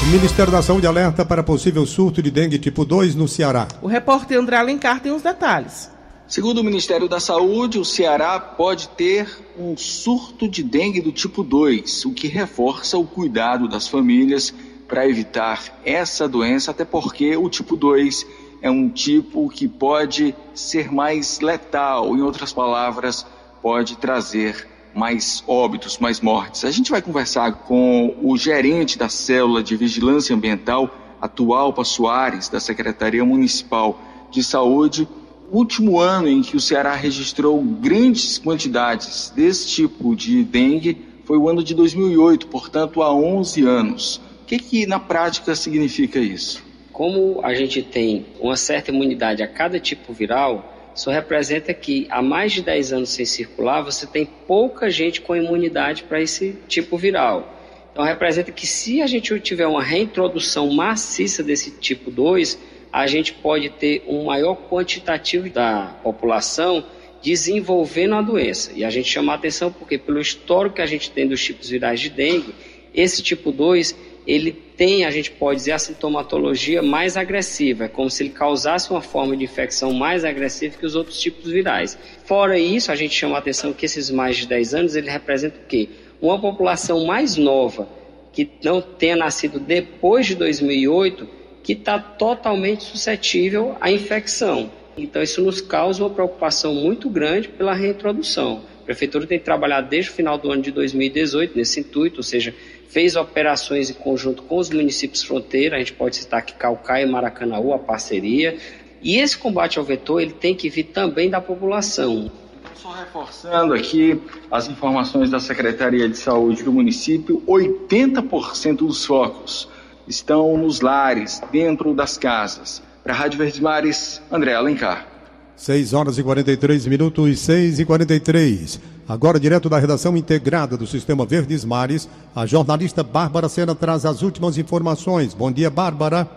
O 0.02 0.06
Ministério 0.08 0.52
da 0.52 0.64
Saúde 0.64 0.88
alerta 0.88 1.24
para 1.24 1.44
possível 1.44 1.86
surto 1.86 2.24
de 2.24 2.32
dengue 2.32 2.58
tipo 2.58 2.84
2 2.84 3.14
no 3.14 3.28
Ceará. 3.28 3.68
O 3.84 3.88
repórter 3.88 4.40
André 4.40 4.58
Alencar 4.58 5.00
tem 5.00 5.12
os 5.12 5.22
detalhes. 5.22 5.92
Segundo 6.28 6.62
o 6.62 6.64
Ministério 6.64 7.08
da 7.08 7.20
Saúde, 7.20 7.78
o 7.78 7.86
Ceará 7.86 8.40
pode 8.40 8.90
ter 8.90 9.28
um 9.56 9.78
surto 9.78 10.50
de 10.50 10.64
dengue 10.64 11.02
do 11.02 11.12
tipo 11.12 11.44
2, 11.44 12.06
o 12.06 12.14
que 12.14 12.28
reforça 12.28 12.98
o 12.98 13.06
cuidado 13.06 13.68
das 13.68 13.88
famílias 13.88 14.52
para 14.88 15.08
evitar 15.08 15.62
essa 15.86 16.28
doença, 16.28 16.72
até 16.72 16.84
porque 16.84 17.38
o 17.38 17.48
tipo 17.48 17.78
2 17.78 18.26
é 18.64 18.72
um 18.72 18.88
tipo 18.88 19.50
que 19.50 19.68
pode 19.68 20.34
ser 20.56 20.90
mais 20.90 21.42
letal, 21.42 22.16
em 22.16 22.22
outras 22.22 22.54
palavras, 22.54 23.26
pode 23.62 23.98
trazer 23.98 24.66
mais 24.96 25.44
óbitos, 25.46 25.98
mais 25.98 26.22
mortes. 26.22 26.64
A 26.64 26.72
gente 26.72 26.90
vai 26.90 27.02
conversar 27.02 27.52
com 27.52 28.16
o 28.24 28.38
gerente 28.38 28.98
da 28.98 29.10
célula 29.10 29.62
de 29.62 29.76
vigilância 29.76 30.34
ambiental, 30.34 30.90
Atualpa 31.20 31.84
Soares, 31.84 32.48
da 32.48 32.60
Secretaria 32.62 33.26
Municipal 33.26 34.00
de 34.32 34.42
Saúde. 34.42 35.10
Último 35.52 36.00
ano 36.00 36.30
em 36.30 36.42
que 36.42 36.56
o 36.56 36.62
Ceará 36.62 36.96
registrou 36.96 37.62
grandes 37.62 38.38
quantidades 38.38 39.30
desse 39.36 39.68
tipo 39.68 40.16
de 40.16 40.42
dengue 40.42 41.06
foi 41.26 41.38
o 41.38 41.50
ano 41.50 41.62
de 41.62 41.76
2008, 41.76 42.48
portanto 42.48 43.02
há 43.02 43.14
11 43.14 43.66
anos. 43.66 44.22
O 44.44 44.46
que, 44.46 44.58
que 44.58 44.86
na 44.86 45.00
prática 45.00 45.54
significa 45.54 46.18
isso? 46.20 46.64
Como 46.94 47.42
a 47.44 47.56
gente 47.56 47.82
tem 47.82 48.28
uma 48.40 48.56
certa 48.56 48.92
imunidade 48.92 49.42
a 49.42 49.48
cada 49.48 49.80
tipo 49.80 50.14
viral, 50.14 50.92
isso 50.96 51.10
representa 51.10 51.74
que 51.74 52.06
há 52.08 52.22
mais 52.22 52.52
de 52.52 52.62
10 52.62 52.94
anos 52.94 53.10
sem 53.10 53.26
circular, 53.26 53.82
você 53.82 54.06
tem 54.06 54.26
pouca 54.26 54.92
gente 54.92 55.20
com 55.20 55.36
imunidade 55.36 56.04
para 56.04 56.22
esse 56.22 56.56
tipo 56.68 56.96
viral. 56.96 57.52
Então 57.92 58.06
representa 58.06 58.52
que 58.52 58.68
se 58.68 59.02
a 59.02 59.08
gente 59.08 59.40
tiver 59.40 59.66
uma 59.66 59.82
reintrodução 59.82 60.72
maciça 60.72 61.44
desse 61.44 61.72
tipo 61.72 62.12
2, 62.12 62.60
a 62.92 63.08
gente 63.08 63.34
pode 63.34 63.70
ter 63.70 64.04
um 64.08 64.26
maior 64.26 64.56
quantitativo 64.56 65.50
da 65.50 65.96
população 66.04 66.86
desenvolvendo 67.24 68.14
a 68.14 68.22
doença. 68.22 68.72
E 68.76 68.86
a 68.86 68.90
gente 68.92 69.10
chama 69.10 69.32
a 69.32 69.36
atenção 69.36 69.72
porque 69.72 69.98
pelo 69.98 70.20
histórico 70.20 70.76
que 70.76 70.82
a 70.82 70.86
gente 70.86 71.10
tem 71.10 71.28
dos 71.28 71.44
tipos 71.44 71.70
virais 71.70 72.00
de 72.00 72.12
dengue, 72.12 72.54
esse 72.94 73.24
tipo 73.24 73.52
2 73.52 74.13
ele 74.26 74.52
tem, 74.52 75.06
a 75.06 75.12
gente 75.12 75.32
pode 75.32 75.60
dizer, 75.60 75.74
a 75.74 75.80
sintomatologia 75.80 76.82
mais 76.82 77.16
agressiva, 77.18 77.86
é 77.86 77.88
como 77.88 78.10
se 78.10 78.24
ele 78.24 78.30
causasse 78.30 78.90
uma 78.90 79.02
forma 79.02 79.36
de 79.36 79.44
infecção 79.44 79.94
mais 79.94 80.26
agressiva 80.26 80.78
que 80.78 80.86
os 80.86 80.96
outros 80.96 81.20
tipos 81.20 81.52
virais. 81.52 81.98
Fora 82.26 82.58
isso, 82.58 82.92
a 82.92 82.96
gente 82.96 83.14
chama 83.14 83.36
a 83.36 83.40
atenção 83.40 83.74
que 83.74 83.86
esses 83.86 84.10
mais 84.10 84.38
de 84.38 84.48
10 84.48 84.74
anos, 84.74 84.96
ele 84.96 85.10
representa 85.10 85.58
o 85.58 85.68
quê? 85.68 85.90
Uma 86.22 86.40
população 86.40 87.06
mais 87.06 87.36
nova, 87.36 87.88
que 88.32 88.50
não 88.64 88.82
tenha 88.82 89.16
nascido 89.16 89.60
depois 89.60 90.26
de 90.26 90.36
2008, 90.36 91.28
que 91.62 91.74
está 91.74 92.00
totalmente 92.00 92.84
suscetível 92.84 93.76
à 93.80 93.92
infecção. 93.92 94.72
Então, 94.98 95.22
isso 95.22 95.42
nos 95.42 95.62
causa 95.62 96.04
uma 96.04 96.10
preocupação 96.10 96.74
muito 96.76 97.10
grande 97.10 97.48
pela 97.48 97.74
reintrodução. 97.74 98.64
A 98.82 98.86
Prefeitura 98.86 99.26
tem 99.26 99.40
trabalhado 99.40 99.90
desde 99.90 100.12
o 100.12 100.14
final 100.14 100.38
do 100.38 100.52
ano 100.52 100.62
de 100.62 100.72
2018 100.72 101.58
nesse 101.58 101.80
intuito, 101.80 102.18
ou 102.18 102.24
seja, 102.24 102.54
fez 102.90 103.16
operações 103.16 103.90
em 103.90 103.94
conjunto 103.94 104.44
com 104.44 104.58
os 104.58 104.70
municípios 104.70 105.24
fronteira, 105.24 105.76
a 105.76 105.80
gente 105.80 105.94
pode 105.94 106.16
citar 106.16 106.40
aqui 106.40 106.54
Calcaia 106.54 107.04
e 107.04 107.10
Maracanaú, 107.10 107.74
a 107.74 107.80
parceria. 107.80 108.58
E 109.02 109.18
esse 109.18 109.38
combate 109.38 109.80
ao 109.80 109.86
vetor, 109.86 110.22
ele 110.22 110.32
tem 110.34 110.56
que 110.56 110.70
vir 110.70 110.86
também 110.86 111.30
da 111.30 111.42
população. 111.42 112.32
Só 112.76 112.92
reforçando 112.92 113.74
aqui 113.74 114.22
as 114.52 114.68
informações 114.68 115.30
da 115.30 115.40
Secretaria 115.40 116.08
de 116.08 116.18
Saúde 116.18 116.64
do 116.64 116.72
município, 116.72 117.42
80% 117.48 118.78
dos 118.78 119.06
focos 119.06 119.68
estão 120.08 120.58
nos 120.58 120.82
lares, 120.82 121.42
dentro 121.52 121.94
das 121.94 122.18
casas. 122.18 122.82
Para 123.04 123.14
a 123.14 123.16
Rádio 123.16 123.40
Verdes 123.40 123.60
Mares, 123.60 124.22
André 124.32 124.54
Alencar. 124.54 125.13
6 125.56 125.94
horas 125.94 126.18
e 126.18 126.24
43 126.24 126.88
minutos 126.88 127.30
e 127.30 127.36
6 127.36 127.80
e 127.80 127.86
43. 127.86 128.82
Agora, 129.08 129.40
direto 129.40 129.70
da 129.70 129.78
redação 129.78 130.16
integrada 130.18 130.78
do 130.78 130.88
Sistema 130.88 131.26
Verdes 131.26 131.64
Mares, 131.64 132.10
a 132.36 132.46
jornalista 132.46 133.04
Bárbara 133.04 133.50
Sena 133.50 133.76
traz 133.76 134.06
as 134.06 134.22
últimas 134.22 134.58
informações. 134.58 135.34
Bom 135.34 135.52
dia, 135.52 135.70
Bárbara. 135.70 136.28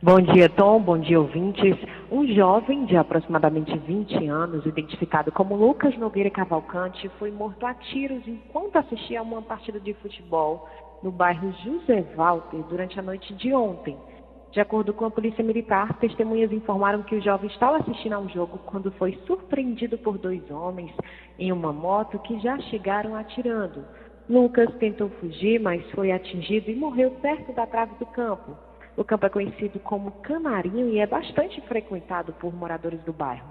Bom 0.00 0.20
dia, 0.20 0.48
Tom. 0.48 0.80
Bom 0.80 0.98
dia, 0.98 1.20
ouvintes. 1.20 1.76
Um 2.10 2.26
jovem 2.32 2.86
de 2.86 2.96
aproximadamente 2.96 3.76
20 3.76 4.26
anos, 4.28 4.64
identificado 4.64 5.32
como 5.32 5.56
Lucas 5.56 5.98
Nogueira 5.98 6.30
Cavalcante, 6.30 7.10
foi 7.18 7.30
morto 7.30 7.66
a 7.66 7.74
tiros 7.74 8.22
enquanto 8.26 8.76
assistia 8.76 9.18
a 9.18 9.22
uma 9.22 9.42
partida 9.42 9.80
de 9.80 9.92
futebol 9.94 10.68
no 11.02 11.10
bairro 11.10 11.52
José 11.64 12.04
Walter 12.16 12.62
durante 12.70 12.98
a 12.98 13.02
noite 13.02 13.34
de 13.34 13.52
ontem. 13.52 13.96
De 14.50 14.60
acordo 14.60 14.94
com 14.94 15.04
a 15.04 15.10
Polícia 15.10 15.44
Militar, 15.44 15.98
testemunhas 15.98 16.50
informaram 16.52 17.02
que 17.02 17.14
o 17.14 17.20
jovem 17.20 17.50
estava 17.50 17.78
assistindo 17.78 18.14
a 18.14 18.18
um 18.18 18.28
jogo 18.30 18.58
quando 18.64 18.90
foi 18.92 19.18
surpreendido 19.26 19.98
por 19.98 20.16
dois 20.16 20.50
homens 20.50 20.90
em 21.38 21.52
uma 21.52 21.72
moto 21.72 22.18
que 22.20 22.38
já 22.40 22.58
chegaram 22.62 23.14
atirando. 23.14 23.84
Lucas 24.28 24.74
tentou 24.76 25.10
fugir, 25.20 25.60
mas 25.60 25.84
foi 25.90 26.12
atingido 26.12 26.70
e 26.70 26.76
morreu 26.76 27.10
perto 27.22 27.52
da 27.52 27.66
trave 27.66 27.94
do 27.98 28.06
campo. 28.06 28.56
O 28.96 29.04
campo 29.04 29.26
é 29.26 29.28
conhecido 29.28 29.78
como 29.80 30.10
Canarinho 30.22 30.88
e 30.88 30.98
é 30.98 31.06
bastante 31.06 31.60
frequentado 31.62 32.32
por 32.34 32.54
moradores 32.54 33.00
do 33.04 33.12
bairro. 33.12 33.46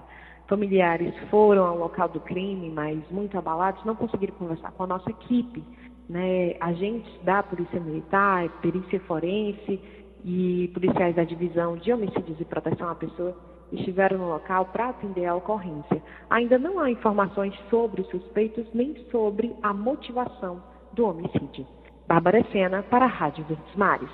Familiares 0.48 1.14
foram 1.30 1.64
ao 1.64 1.78
local 1.78 2.08
do 2.08 2.20
crime, 2.20 2.70
mas 2.70 2.98
muito 3.10 3.38
abalados, 3.38 3.84
não 3.84 3.94
conseguiram 3.94 4.34
conversar 4.34 4.72
com 4.72 4.82
a 4.84 4.86
nossa 4.86 5.10
equipe. 5.10 5.62
Né? 6.08 6.56
Agentes 6.60 7.10
da 7.22 7.42
Polícia 7.42 7.78
Militar, 7.78 8.48
Perícia 8.62 8.98
Forense 9.00 9.80
e 10.24 10.70
policiais 10.74 11.14
da 11.14 11.24
Divisão 11.24 11.76
de 11.76 11.92
Homicídios 11.92 12.40
e 12.40 12.44
Proteção 12.44 12.88
à 12.88 12.94
Pessoa 12.94 13.36
estiveram 13.72 14.18
no 14.18 14.28
local 14.28 14.66
para 14.66 14.90
atender 14.90 15.26
a 15.26 15.34
ocorrência. 15.34 16.02
Ainda 16.30 16.58
não 16.58 16.80
há 16.80 16.90
informações 16.90 17.54
sobre 17.68 18.00
os 18.00 18.08
suspeitos 18.08 18.66
nem 18.72 18.96
sobre 19.10 19.54
a 19.62 19.72
motivação 19.72 20.62
do 20.92 21.06
homicídio. 21.06 21.66
Bárbara 22.06 22.44
Sena 22.50 22.82
para 22.82 23.04
a 23.04 23.08
Rádio 23.08 23.44
Verdes 23.44 23.76
Mares. 23.76 24.08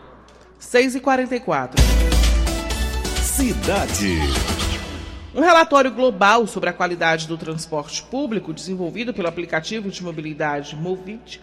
6h44. 0.61 1.79
Cidade. 3.23 4.19
Um 5.35 5.41
relatório 5.41 5.91
global 5.91 6.47
sobre 6.47 6.71
a 6.71 6.73
qualidade 6.73 7.27
do 7.27 7.37
transporte 7.37 8.03
público, 8.05 8.53
desenvolvido 8.53 9.13
pelo 9.13 9.29
aplicativo 9.29 9.91
de 9.91 10.03
mobilidade 10.03 10.77
Movit, 10.77 11.41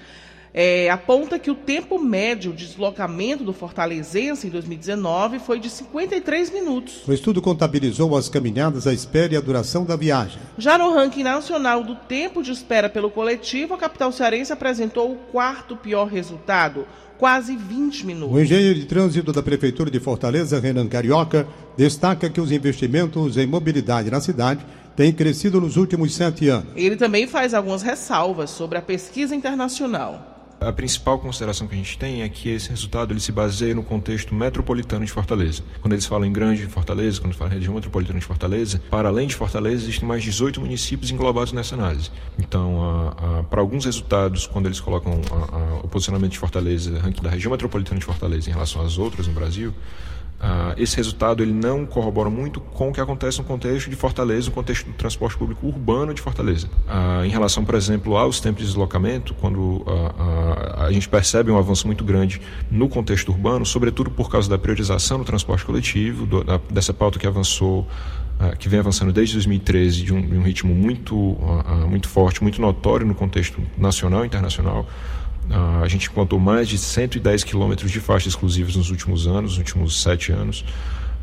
é, 0.54 0.90
aponta 0.90 1.40
que 1.40 1.50
o 1.50 1.56
tempo 1.56 1.98
médio 1.98 2.52
de 2.54 2.68
deslocamento 2.68 3.44
do 3.44 3.54
fortalezense 3.54 4.48
em 4.48 4.50
2019 4.50 5.40
foi 5.40 5.60
de 5.60 5.70
53 5.70 6.52
minutos. 6.52 7.08
O 7.08 7.14
estudo 7.14 7.42
contabilizou 7.42 8.16
as 8.18 8.28
caminhadas, 8.28 8.86
a 8.86 8.94
espera 8.94 9.34
e 9.34 9.38
a 9.38 9.42
duração 9.42 9.86
da 9.86 9.96
viagem. 9.96 10.40
Já 10.58 10.78
no 10.78 10.94
ranking 10.94 11.24
nacional 11.24 11.84
do 11.84 11.96
tempo 11.96 12.44
de 12.44 12.52
espera 12.52 12.90
pelo 12.90 13.10
coletivo, 13.10 13.74
a 13.74 13.78
capital 13.78 14.12
cearense 14.12 14.52
apresentou 14.52 15.12
o 15.12 15.16
quarto 15.32 15.76
pior 15.76 16.08
resultado, 16.08 16.86
quase 17.18 17.56
20 17.56 18.06
minutos. 18.06 18.36
O 18.36 18.40
engenheiro 18.40 18.78
de 18.78 18.86
trânsito 18.86 19.32
da 19.32 19.42
Prefeitura 19.42 19.90
de 19.90 20.00
Fortaleza, 20.00 20.60
Renan 20.60 20.88
Carioca, 20.88 21.48
destaca 21.78 22.30
que 22.30 22.42
os 22.42 22.52
investimentos 22.52 23.38
em 23.38 23.48
mobilidade 23.48 24.12
na 24.12 24.20
cidade 24.20 24.66
têm 24.96 25.14
crescido 25.14 25.62
nos 25.62 25.78
últimos 25.78 26.14
sete 26.14 26.50
anos. 26.50 26.68
Ele 26.76 26.98
também 26.98 27.26
faz 27.26 27.54
algumas 27.54 27.82
ressalvas 27.82 28.50
sobre 28.50 28.78
a 28.78 28.82
pesquisa 28.82 29.34
internacional. 29.34 30.41
A 30.62 30.72
principal 30.72 31.18
consideração 31.18 31.68
que 31.68 31.74
a 31.74 31.78
gente 31.78 31.98
tem 31.98 32.22
é 32.22 32.30
que 32.30 32.48
esse 32.48 32.70
resultado 32.70 33.12
ele 33.12 33.20
se 33.20 33.32
baseia 33.32 33.74
no 33.74 33.82
contexto 33.82 34.36
metropolitano 34.36 35.04
de 35.04 35.12
Fortaleza. 35.12 35.64
Quando 35.82 35.94
eles 35.94 36.06
falam 36.06 36.24
em 36.28 36.32
grande 36.32 36.68
Fortaleza, 36.68 37.20
quando 37.20 37.34
falam 37.34 37.52
em 37.52 37.56
região 37.56 37.74
metropolitana 37.74 38.20
de 38.20 38.26
Fortaleza, 38.28 38.80
para 38.88 39.10
além 39.10 39.28
de 39.28 39.34
Fortaleza, 39.34 39.84
existem 39.84 40.08
mais 40.08 40.24
18 40.24 40.62
municípios 40.62 41.10
englobados 41.10 41.52
nessa 41.52 41.74
análise. 41.74 42.12
Então, 42.38 43.12
para 43.50 43.60
alguns 43.60 43.86
resultados, 43.86 44.46
quando 44.46 44.68
eles 44.68 44.80
colocam 44.80 45.20
o 45.84 45.88
posicionamento 45.88 46.34
de 46.34 46.38
Fortaleza, 46.38 47.00
ranking 47.00 47.24
da 47.24 47.32
região 47.32 47.50
metropolitana 47.50 48.00
de 48.00 48.06
Fortaleza 48.06 48.48
em 48.48 48.54
relação 48.54 48.84
às 48.84 49.00
outras 49.00 49.26
no 49.26 49.34
Brasil, 49.34 49.74
Uh, 50.42 50.74
esse 50.76 50.98
resultado 50.98 51.44
ele 51.44 51.54
não 51.54 51.86
corrobora 51.86 52.28
muito 52.28 52.60
com 52.60 52.90
o 52.90 52.94
que 52.94 53.00
acontece 53.00 53.38
no 53.38 53.44
contexto 53.44 53.92
de 53.92 53.96
Fortaleza, 53.96 54.48
no 54.48 54.52
contexto 54.52 54.88
do 54.88 54.94
transporte 54.94 55.38
público 55.38 55.68
urbano 55.68 56.16
de 56.16 56.22
Fortaleza. 56.22 56.68
Uh, 56.88 57.24
em 57.24 57.30
relação, 57.30 57.64
por 57.64 57.76
exemplo, 57.76 58.18
aos 58.18 58.40
tempos 58.40 58.62
de 58.62 58.68
deslocamento, 58.70 59.36
quando 59.36 59.60
uh, 59.60 59.86
a 60.78 60.92
gente 60.92 61.08
percebe 61.08 61.52
um 61.52 61.60
avanço 61.60 61.86
muito 61.86 62.04
grande 62.04 62.42
no 62.72 62.90
contexto 62.90 63.30
urbano, 63.30 63.64
sobretudo 63.68 64.10
por 64.10 64.32
causa 64.32 64.50
da 64.50 64.58
priorização 64.58 65.20
do 65.20 65.26
transporte 65.26 65.64
coletivo, 65.64 66.26
do, 66.26 66.44
da, 66.44 66.60
dessa 66.72 66.92
pauta 66.92 67.20
que 67.20 67.28
avançou 67.28 67.88
que 68.58 68.68
vem 68.68 68.80
avançando 68.80 69.14
desde 69.14 69.36
2013 69.36 70.02
de 70.02 70.12
um, 70.12 70.20
de 70.20 70.36
um 70.36 70.42
ritmo 70.42 70.74
muito, 70.74 71.38
muito 71.88 72.10
forte, 72.10 72.42
muito 72.42 72.60
notório 72.60 73.06
no 73.06 73.14
contexto 73.14 73.62
nacional 73.78 74.24
e 74.24 74.26
internacional. 74.26 74.88
Uh, 75.50 75.84
a 75.84 75.88
gente 75.88 76.10
contou 76.10 76.40
mais 76.40 76.70
de 76.70 76.78
110 76.78 77.44
quilômetros 77.44 77.92
de 77.92 78.00
faixas 78.00 78.34
exclusivas 78.34 78.76
nos 78.76 78.90
últimos 78.90 79.28
anos, 79.28 79.52
nos 79.52 79.58
últimos 79.58 80.02
sete 80.02 80.32
anos. 80.32 80.64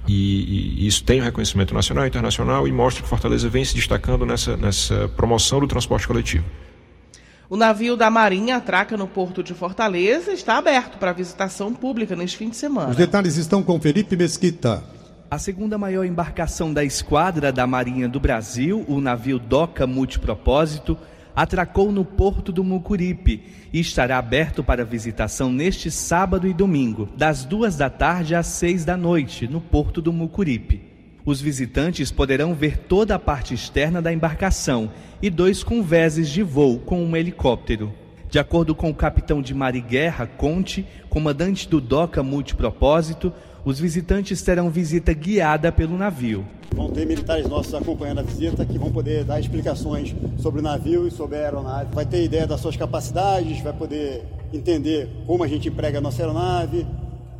E, 0.06 0.82
e, 0.82 0.86
isso 0.86 1.04
tem 1.04 1.20
um 1.20 1.24
reconhecimento 1.24 1.74
nacional 1.74 2.04
e 2.04 2.08
internacional 2.08 2.66
e 2.66 2.72
mostra 2.72 3.02
que 3.02 3.08
Fortaleza 3.08 3.48
vem 3.48 3.64
se 3.64 3.74
destacando 3.74 4.24
nessa, 4.24 4.56
nessa 4.56 5.08
promoção 5.08 5.60
do 5.60 5.66
transporte 5.66 6.06
coletivo. 6.06 6.44
O 7.50 7.56
navio 7.56 7.96
da 7.96 8.10
Marinha 8.10 8.56
atraca 8.56 8.96
no 8.96 9.06
porto 9.06 9.42
de 9.42 9.54
Fortaleza 9.54 10.30
e 10.30 10.34
está 10.34 10.58
aberto 10.58 10.98
para 10.98 11.12
visitação 11.12 11.72
pública 11.72 12.14
neste 12.14 12.36
fim 12.36 12.50
de 12.50 12.56
semana. 12.56 12.90
Os 12.90 12.96
detalhes 12.96 13.36
estão 13.36 13.62
com 13.62 13.80
Felipe 13.80 14.16
Mesquita. 14.16 14.84
A 15.30 15.38
segunda 15.38 15.76
maior 15.78 16.04
embarcação 16.04 16.72
da 16.72 16.84
esquadra 16.84 17.52
da 17.52 17.66
Marinha 17.66 18.08
do 18.08 18.20
Brasil, 18.20 18.84
o 18.88 19.00
navio 19.00 19.38
Doca 19.38 19.86
Multipropósito, 19.86 20.96
atracou 21.38 21.92
no 21.92 22.04
porto 22.04 22.50
do 22.50 22.64
Mucuripe 22.64 23.40
e 23.72 23.78
estará 23.78 24.18
aberto 24.18 24.64
para 24.64 24.84
visitação 24.84 25.52
neste 25.52 25.88
sábado 25.88 26.48
e 26.48 26.52
domingo, 26.52 27.08
das 27.16 27.44
duas 27.44 27.76
da 27.76 27.88
tarde 27.88 28.34
às 28.34 28.48
seis 28.48 28.84
da 28.84 28.96
noite, 28.96 29.46
no 29.46 29.60
porto 29.60 30.02
do 30.02 30.12
Mucuripe. 30.12 30.82
Os 31.24 31.40
visitantes 31.40 32.10
poderão 32.10 32.54
ver 32.54 32.76
toda 32.76 33.14
a 33.14 33.20
parte 33.20 33.54
externa 33.54 34.02
da 34.02 34.12
embarcação 34.12 34.90
e 35.22 35.30
dois 35.30 35.62
convéses 35.62 36.28
de 36.28 36.42
voo 36.42 36.80
com 36.80 37.04
um 37.04 37.16
helicóptero. 37.16 37.94
De 38.28 38.40
acordo 38.40 38.74
com 38.74 38.90
o 38.90 38.94
capitão 38.94 39.40
de 39.40 39.54
mar 39.54 39.76
e 39.76 39.80
guerra, 39.80 40.26
Conte, 40.26 40.84
comandante 41.08 41.68
do 41.68 41.80
DOCA 41.80 42.20
Multipropósito, 42.20 43.32
os 43.68 43.78
visitantes 43.78 44.40
terão 44.40 44.70
visita 44.70 45.12
guiada 45.12 45.70
pelo 45.70 45.98
navio. 45.98 46.42
Vão 46.74 46.88
ter 46.88 47.04
militares 47.04 47.46
nossos 47.46 47.74
acompanhando 47.74 48.20
a 48.20 48.22
visita 48.22 48.64
que 48.64 48.78
vão 48.78 48.90
poder 48.90 49.24
dar 49.24 49.38
explicações 49.38 50.16
sobre 50.38 50.60
o 50.60 50.62
navio 50.62 51.06
e 51.06 51.10
sobre 51.10 51.36
a 51.36 51.40
aeronave. 51.40 51.94
Vai 51.94 52.06
ter 52.06 52.24
ideia 52.24 52.46
das 52.46 52.62
suas 52.62 52.78
capacidades, 52.78 53.60
vai 53.60 53.74
poder 53.74 54.24
entender 54.54 55.10
como 55.26 55.44
a 55.44 55.46
gente 55.46 55.68
emprega 55.68 55.98
a 55.98 56.00
nossa 56.00 56.22
aeronave, 56.22 56.86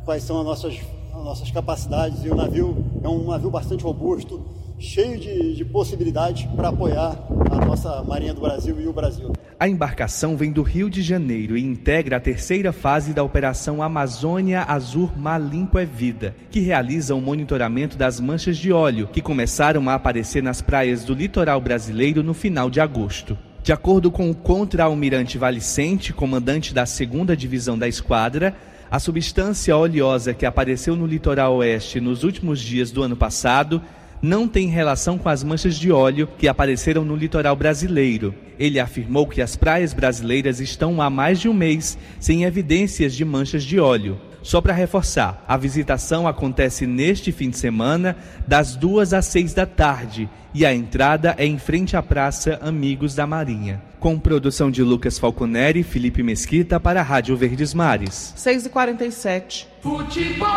quais 0.05 0.21
são 0.21 0.39
as 0.39 0.45
nossas, 0.45 0.77
as 1.15 1.23
nossas 1.23 1.49
capacidades. 1.49 2.23
E 2.23 2.29
o 2.29 2.35
navio 2.35 2.77
é 3.03 3.09
um 3.09 3.27
navio 3.29 3.49
bastante 3.49 3.83
robusto, 3.83 4.45
cheio 4.77 5.19
de, 5.19 5.55
de 5.55 5.65
possibilidades 5.65 6.45
para 6.55 6.69
apoiar 6.69 7.17
a 7.49 7.65
nossa 7.65 8.03
Marinha 8.03 8.35
do 8.35 8.41
Brasil 8.41 8.79
e 8.79 8.87
o 8.87 8.93
Brasil. 8.93 9.31
A 9.59 9.67
embarcação 9.67 10.37
vem 10.37 10.53
do 10.53 10.61
Rio 10.61 10.89
de 10.89 11.01
Janeiro 11.01 11.57
e 11.57 11.61
integra 11.61 12.15
a 12.15 12.19
terceira 12.21 12.71
fase 12.71 13.13
da 13.13 13.21
Operação 13.21 13.83
Amazônia 13.83 14.61
Azul 14.61 15.11
Mar 15.17 15.37
Limpo 15.37 15.77
é 15.77 15.83
Vida, 15.85 16.33
que 16.49 16.61
realiza 16.61 17.13
o 17.13 17.19
monitoramento 17.19 17.97
das 17.97 18.21
manchas 18.21 18.57
de 18.57 18.71
óleo 18.71 19.09
que 19.11 19.21
começaram 19.21 19.89
a 19.89 19.95
aparecer 19.95 20.41
nas 20.41 20.61
praias 20.61 21.03
do 21.03 21.13
litoral 21.13 21.59
brasileiro 21.59 22.23
no 22.23 22.33
final 22.33 22.69
de 22.69 22.79
agosto. 22.79 23.37
De 23.61 23.73
acordo 23.73 24.09
com 24.09 24.31
o 24.31 24.33
contra-almirante 24.33 25.37
Valicente, 25.37 26.13
comandante 26.13 26.73
da 26.73 26.85
segunda 26.85 27.35
divisão 27.35 27.77
da 27.77 27.85
esquadra, 27.85 28.55
a 28.89 28.97
substância 28.97 29.75
oleosa 29.75 30.33
que 30.33 30.45
apareceu 30.45 30.95
no 30.95 31.05
litoral 31.05 31.57
oeste 31.57 31.99
nos 31.99 32.23
últimos 32.23 32.61
dias 32.61 32.91
do 32.91 33.03
ano 33.03 33.17
passado 33.17 33.81
não 34.21 34.47
tem 34.47 34.67
relação 34.67 35.17
com 35.17 35.29
as 35.29 35.43
manchas 35.43 35.75
de 35.77 35.91
óleo 35.91 36.27
que 36.37 36.47
apareceram 36.47 37.05
no 37.05 37.15
litoral 37.15 37.55
brasileiro. 37.55 38.33
Ele 38.57 38.79
afirmou 38.79 39.25
que 39.25 39.41
as 39.41 39.55
praias 39.55 39.93
brasileiras 39.93 40.59
estão 40.59 41.01
há 41.01 41.09
mais 41.09 41.39
de 41.39 41.47
um 41.47 41.53
mês 41.53 41.97
sem 42.19 42.43
evidências 42.43 43.15
de 43.15 43.23
manchas 43.23 43.63
de 43.63 43.79
óleo. 43.79 44.19
Só 44.41 44.61
para 44.61 44.73
reforçar, 44.73 45.43
a 45.47 45.57
visitação 45.57 46.27
acontece 46.27 46.87
neste 46.87 47.31
fim 47.31 47.49
de 47.49 47.57
semana, 47.57 48.15
das 48.47 48.75
duas 48.75 49.13
às 49.13 49.25
seis 49.25 49.53
da 49.53 49.65
tarde, 49.65 50.29
e 50.53 50.65
a 50.65 50.73
entrada 50.73 51.35
é 51.37 51.45
em 51.45 51.57
frente 51.57 51.95
à 51.95 52.01
Praça 52.01 52.57
Amigos 52.61 53.13
da 53.13 53.27
Marinha. 53.27 53.81
Com 53.99 54.17
produção 54.17 54.71
de 54.71 54.81
Lucas 54.81 55.19
Falconeri 55.19 55.81
e 55.81 55.83
Felipe 55.83 56.23
Mesquita 56.23 56.79
para 56.79 57.01
a 57.01 57.03
Rádio 57.03 57.35
Verdes 57.35 57.73
Mares. 57.73 58.33
6h47. 58.37 59.67
Futebol. 59.81 60.47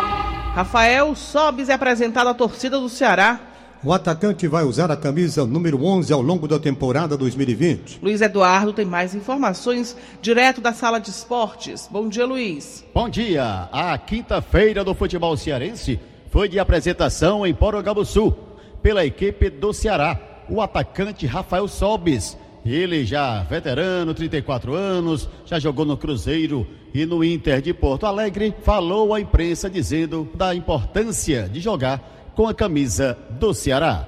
Rafael 0.55 1.13
Sobes 1.13 1.67
é 1.67 1.73
apresentado 1.73 2.29
à 2.29 2.33
torcida 2.33 2.79
do 2.79 2.87
Ceará 2.87 3.52
o 3.83 3.91
atacante 3.91 4.47
vai 4.47 4.63
usar 4.63 4.89
a 4.89 4.95
camisa 4.95 5.45
número 5.45 5.83
11 5.83 6.13
ao 6.13 6.21
longo 6.21 6.47
da 6.47 6.57
temporada 6.57 7.17
2020. 7.17 7.99
Luiz 8.01 8.21
Eduardo 8.21 8.71
tem 8.71 8.85
mais 8.85 9.13
informações 9.13 9.97
direto 10.21 10.61
da 10.61 10.71
sala 10.71 10.99
de 10.99 11.09
esportes. 11.09 11.89
Bom 11.91 12.07
dia, 12.07 12.25
Luiz. 12.25 12.85
Bom 12.93 13.09
dia. 13.09 13.67
A 13.71 13.97
quinta-feira 13.97 14.85
do 14.85 14.93
futebol 14.93 15.35
cearense 15.35 15.99
foi 16.29 16.47
de 16.47 16.59
apresentação 16.59 17.45
em 17.45 17.53
Porogabuçu 17.53 18.33
pela 18.81 19.05
equipe 19.05 19.49
do 19.49 19.73
Ceará. 19.73 20.17
O 20.49 20.61
atacante 20.61 21.25
Rafael 21.25 21.67
Sobis. 21.67 22.37
Ele 22.65 23.05
já 23.05 23.43
veterano, 23.43 24.13
34 24.13 24.73
anos, 24.73 25.27
já 25.45 25.59
jogou 25.59 25.83
no 25.83 25.97
Cruzeiro 25.97 26.65
e 26.93 27.05
no 27.05 27.21
Inter 27.21 27.61
de 27.61 27.73
Porto 27.73 28.05
Alegre, 28.05 28.55
falou 28.63 29.13
à 29.13 29.19
imprensa 29.19 29.69
dizendo 29.69 30.29
da 30.33 30.55
importância 30.55 31.49
de 31.51 31.59
jogar 31.59 32.12
com 32.35 32.47
a 32.47 32.53
camisa 32.53 33.17
do 33.29 33.53
Ceará. 33.53 34.07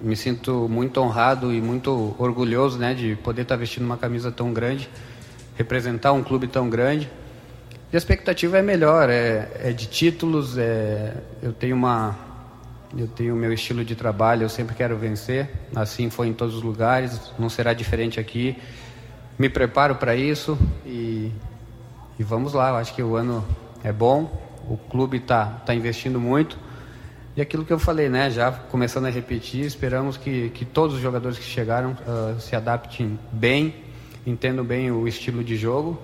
Me 0.00 0.14
sinto 0.14 0.68
muito 0.68 1.00
honrado 1.00 1.52
e 1.52 1.60
muito 1.60 2.14
orgulhoso 2.18 2.78
né, 2.78 2.94
de 2.94 3.16
poder 3.16 3.42
estar 3.42 3.56
vestindo 3.56 3.84
uma 3.84 3.96
camisa 3.96 4.30
tão 4.30 4.52
grande, 4.52 4.88
representar 5.56 6.12
um 6.12 6.22
clube 6.22 6.46
tão 6.46 6.70
grande. 6.70 7.10
E 7.92 7.96
a 7.96 7.98
expectativa 7.98 8.58
é 8.58 8.62
melhor, 8.62 9.10
é, 9.10 9.50
é 9.60 9.72
de 9.72 9.86
títulos, 9.86 10.56
é, 10.56 11.14
eu 11.42 11.52
tenho 11.52 11.74
uma, 11.74 12.16
eu 12.96 13.08
tenho 13.08 13.34
o 13.34 13.36
meu 13.36 13.52
estilo 13.52 13.84
de 13.84 13.96
trabalho, 13.96 14.44
eu 14.44 14.48
sempre 14.48 14.74
quero 14.74 14.96
vencer, 14.96 15.50
assim 15.74 16.10
foi 16.10 16.28
em 16.28 16.32
todos 16.32 16.54
os 16.56 16.62
lugares, 16.62 17.32
não 17.38 17.48
será 17.48 17.72
diferente 17.72 18.20
aqui. 18.20 18.56
Me 19.36 19.48
preparo 19.48 19.96
para 19.96 20.14
isso 20.14 20.56
e, 20.86 21.32
e 22.18 22.22
vamos 22.22 22.52
lá, 22.52 22.70
eu 22.70 22.76
acho 22.76 22.94
que 22.94 23.02
o 23.02 23.16
ano 23.16 23.44
é 23.82 23.92
bom, 23.92 24.30
o 24.68 24.76
clube 24.76 25.16
está 25.16 25.46
tá 25.66 25.74
investindo 25.74 26.20
muito 26.20 26.63
e 27.36 27.40
aquilo 27.40 27.64
que 27.64 27.72
eu 27.72 27.78
falei, 27.78 28.08
né, 28.08 28.30
já 28.30 28.52
começando 28.52 29.06
a 29.06 29.10
repetir, 29.10 29.64
esperamos 29.64 30.16
que, 30.16 30.50
que 30.50 30.64
todos 30.64 30.96
os 30.96 31.02
jogadores 31.02 31.36
que 31.36 31.44
chegaram 31.44 31.92
uh, 31.92 32.40
se 32.40 32.54
adaptem 32.54 33.18
bem, 33.32 33.74
entendam 34.26 34.64
bem 34.64 34.90
o 34.90 35.08
estilo 35.08 35.42
de 35.42 35.56
jogo 35.56 36.00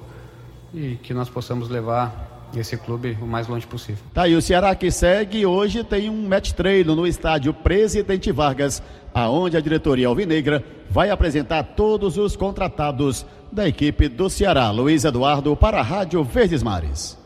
e 0.74 0.96
que 1.02 1.14
nós 1.14 1.28
possamos 1.28 1.68
levar 1.68 2.50
esse 2.56 2.76
clube 2.76 3.16
o 3.20 3.26
mais 3.26 3.46
longe 3.46 3.64
possível. 3.66 4.02
Tá 4.12 4.22
aí 4.22 4.34
o 4.34 4.42
Ceará 4.42 4.74
que 4.74 4.90
segue 4.90 5.46
hoje 5.46 5.84
tem 5.84 6.10
um 6.10 6.26
match 6.26 6.50
treino 6.50 6.96
no 6.96 7.06
estádio 7.06 7.54
Presidente 7.54 8.32
Vargas, 8.32 8.82
aonde 9.14 9.56
a 9.56 9.60
diretoria 9.60 10.08
alvinegra 10.08 10.64
vai 10.90 11.10
apresentar 11.10 11.62
todos 11.62 12.18
os 12.18 12.34
contratados 12.34 13.24
da 13.52 13.68
equipe 13.68 14.08
do 14.08 14.28
Ceará. 14.28 14.70
Luiz 14.70 15.04
Eduardo 15.04 15.54
para 15.54 15.78
a 15.78 15.82
Rádio 15.82 16.24
Verdes 16.24 16.62
Mares. 16.62 17.19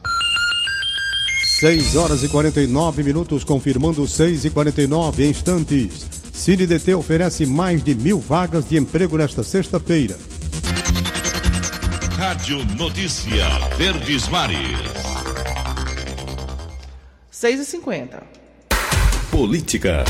6 1.65 1.97
horas 1.97 2.23
e 2.23 2.29
49 2.29 3.03
minutos, 3.03 3.43
confirmando 3.43 4.07
6 4.07 4.45
e 4.45 4.51
49 4.51 5.27
instantes. 5.27 6.07
CineDT 6.31 6.93
oferece 6.93 7.47
mais 7.47 7.83
de 7.83 7.95
mil 7.95 8.21
vagas 8.21 8.69
de 8.69 8.77
emprego 8.77 9.17
nesta 9.17 9.43
sexta-feira. 9.43 10.15
Rádio 12.19 12.63
Notícia 12.77 13.47
Verdes 13.79 14.29
Mares. 14.29 14.59
6 17.31 17.61
e 17.61 17.65
50 17.65 18.23
Política. 19.31 20.05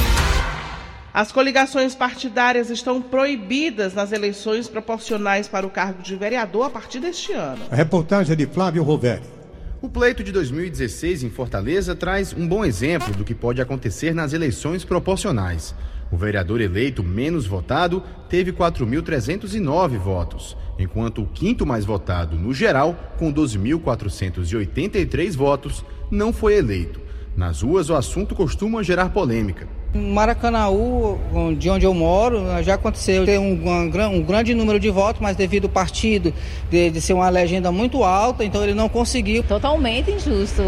As 1.12 1.30
coligações 1.30 1.94
partidárias 1.94 2.68
estão 2.68 3.00
proibidas 3.00 3.94
nas 3.94 4.10
eleições 4.10 4.66
proporcionais 4.66 5.46
para 5.46 5.64
o 5.64 5.70
cargo 5.70 6.02
de 6.02 6.16
vereador 6.16 6.66
a 6.66 6.70
partir 6.70 6.98
deste 6.98 7.32
ano. 7.32 7.62
A 7.70 7.76
reportagem 7.76 8.32
é 8.32 8.36
de 8.36 8.44
Flávio 8.44 8.82
Roveri. 8.82 9.43
O 9.84 9.88
pleito 9.90 10.24
de 10.24 10.32
2016 10.32 11.22
em 11.24 11.28
Fortaleza 11.28 11.94
traz 11.94 12.32
um 12.32 12.48
bom 12.48 12.64
exemplo 12.64 13.12
do 13.12 13.22
que 13.22 13.34
pode 13.34 13.60
acontecer 13.60 14.14
nas 14.14 14.32
eleições 14.32 14.82
proporcionais. 14.82 15.74
O 16.10 16.16
vereador 16.16 16.62
eleito 16.62 17.02
menos 17.02 17.46
votado 17.46 18.02
teve 18.26 18.50
4.309 18.50 19.98
votos, 19.98 20.56
enquanto 20.78 21.20
o 21.20 21.26
quinto 21.26 21.66
mais 21.66 21.84
votado 21.84 22.38
no 22.38 22.54
geral, 22.54 22.98
com 23.18 23.30
12.483 23.30 25.36
votos, 25.36 25.84
não 26.10 26.32
foi 26.32 26.56
eleito. 26.56 26.98
Nas 27.36 27.60
ruas, 27.60 27.90
o 27.90 27.94
assunto 27.94 28.34
costuma 28.34 28.82
gerar 28.82 29.10
polêmica. 29.10 29.68
Maracanaú, 29.94 31.18
de 31.56 31.70
onde 31.70 31.86
eu 31.86 31.94
moro, 31.94 32.42
já 32.62 32.74
aconteceu 32.74 33.24
ter 33.24 33.38
um, 33.38 33.52
um, 33.52 34.16
um 34.16 34.22
grande 34.22 34.52
número 34.52 34.80
de 34.80 34.90
votos, 34.90 35.22
mas 35.22 35.36
devido 35.36 35.64
ao 35.64 35.70
partido 35.70 36.34
de, 36.68 36.90
de, 36.90 37.00
ser 37.00 37.12
uma 37.12 37.28
legenda 37.28 37.70
muito 37.70 38.02
alta, 38.02 38.44
então 38.44 38.62
ele 38.62 38.74
não 38.74 38.88
conseguiu. 38.88 39.44
Totalmente 39.44 40.10
injusto. 40.10 40.62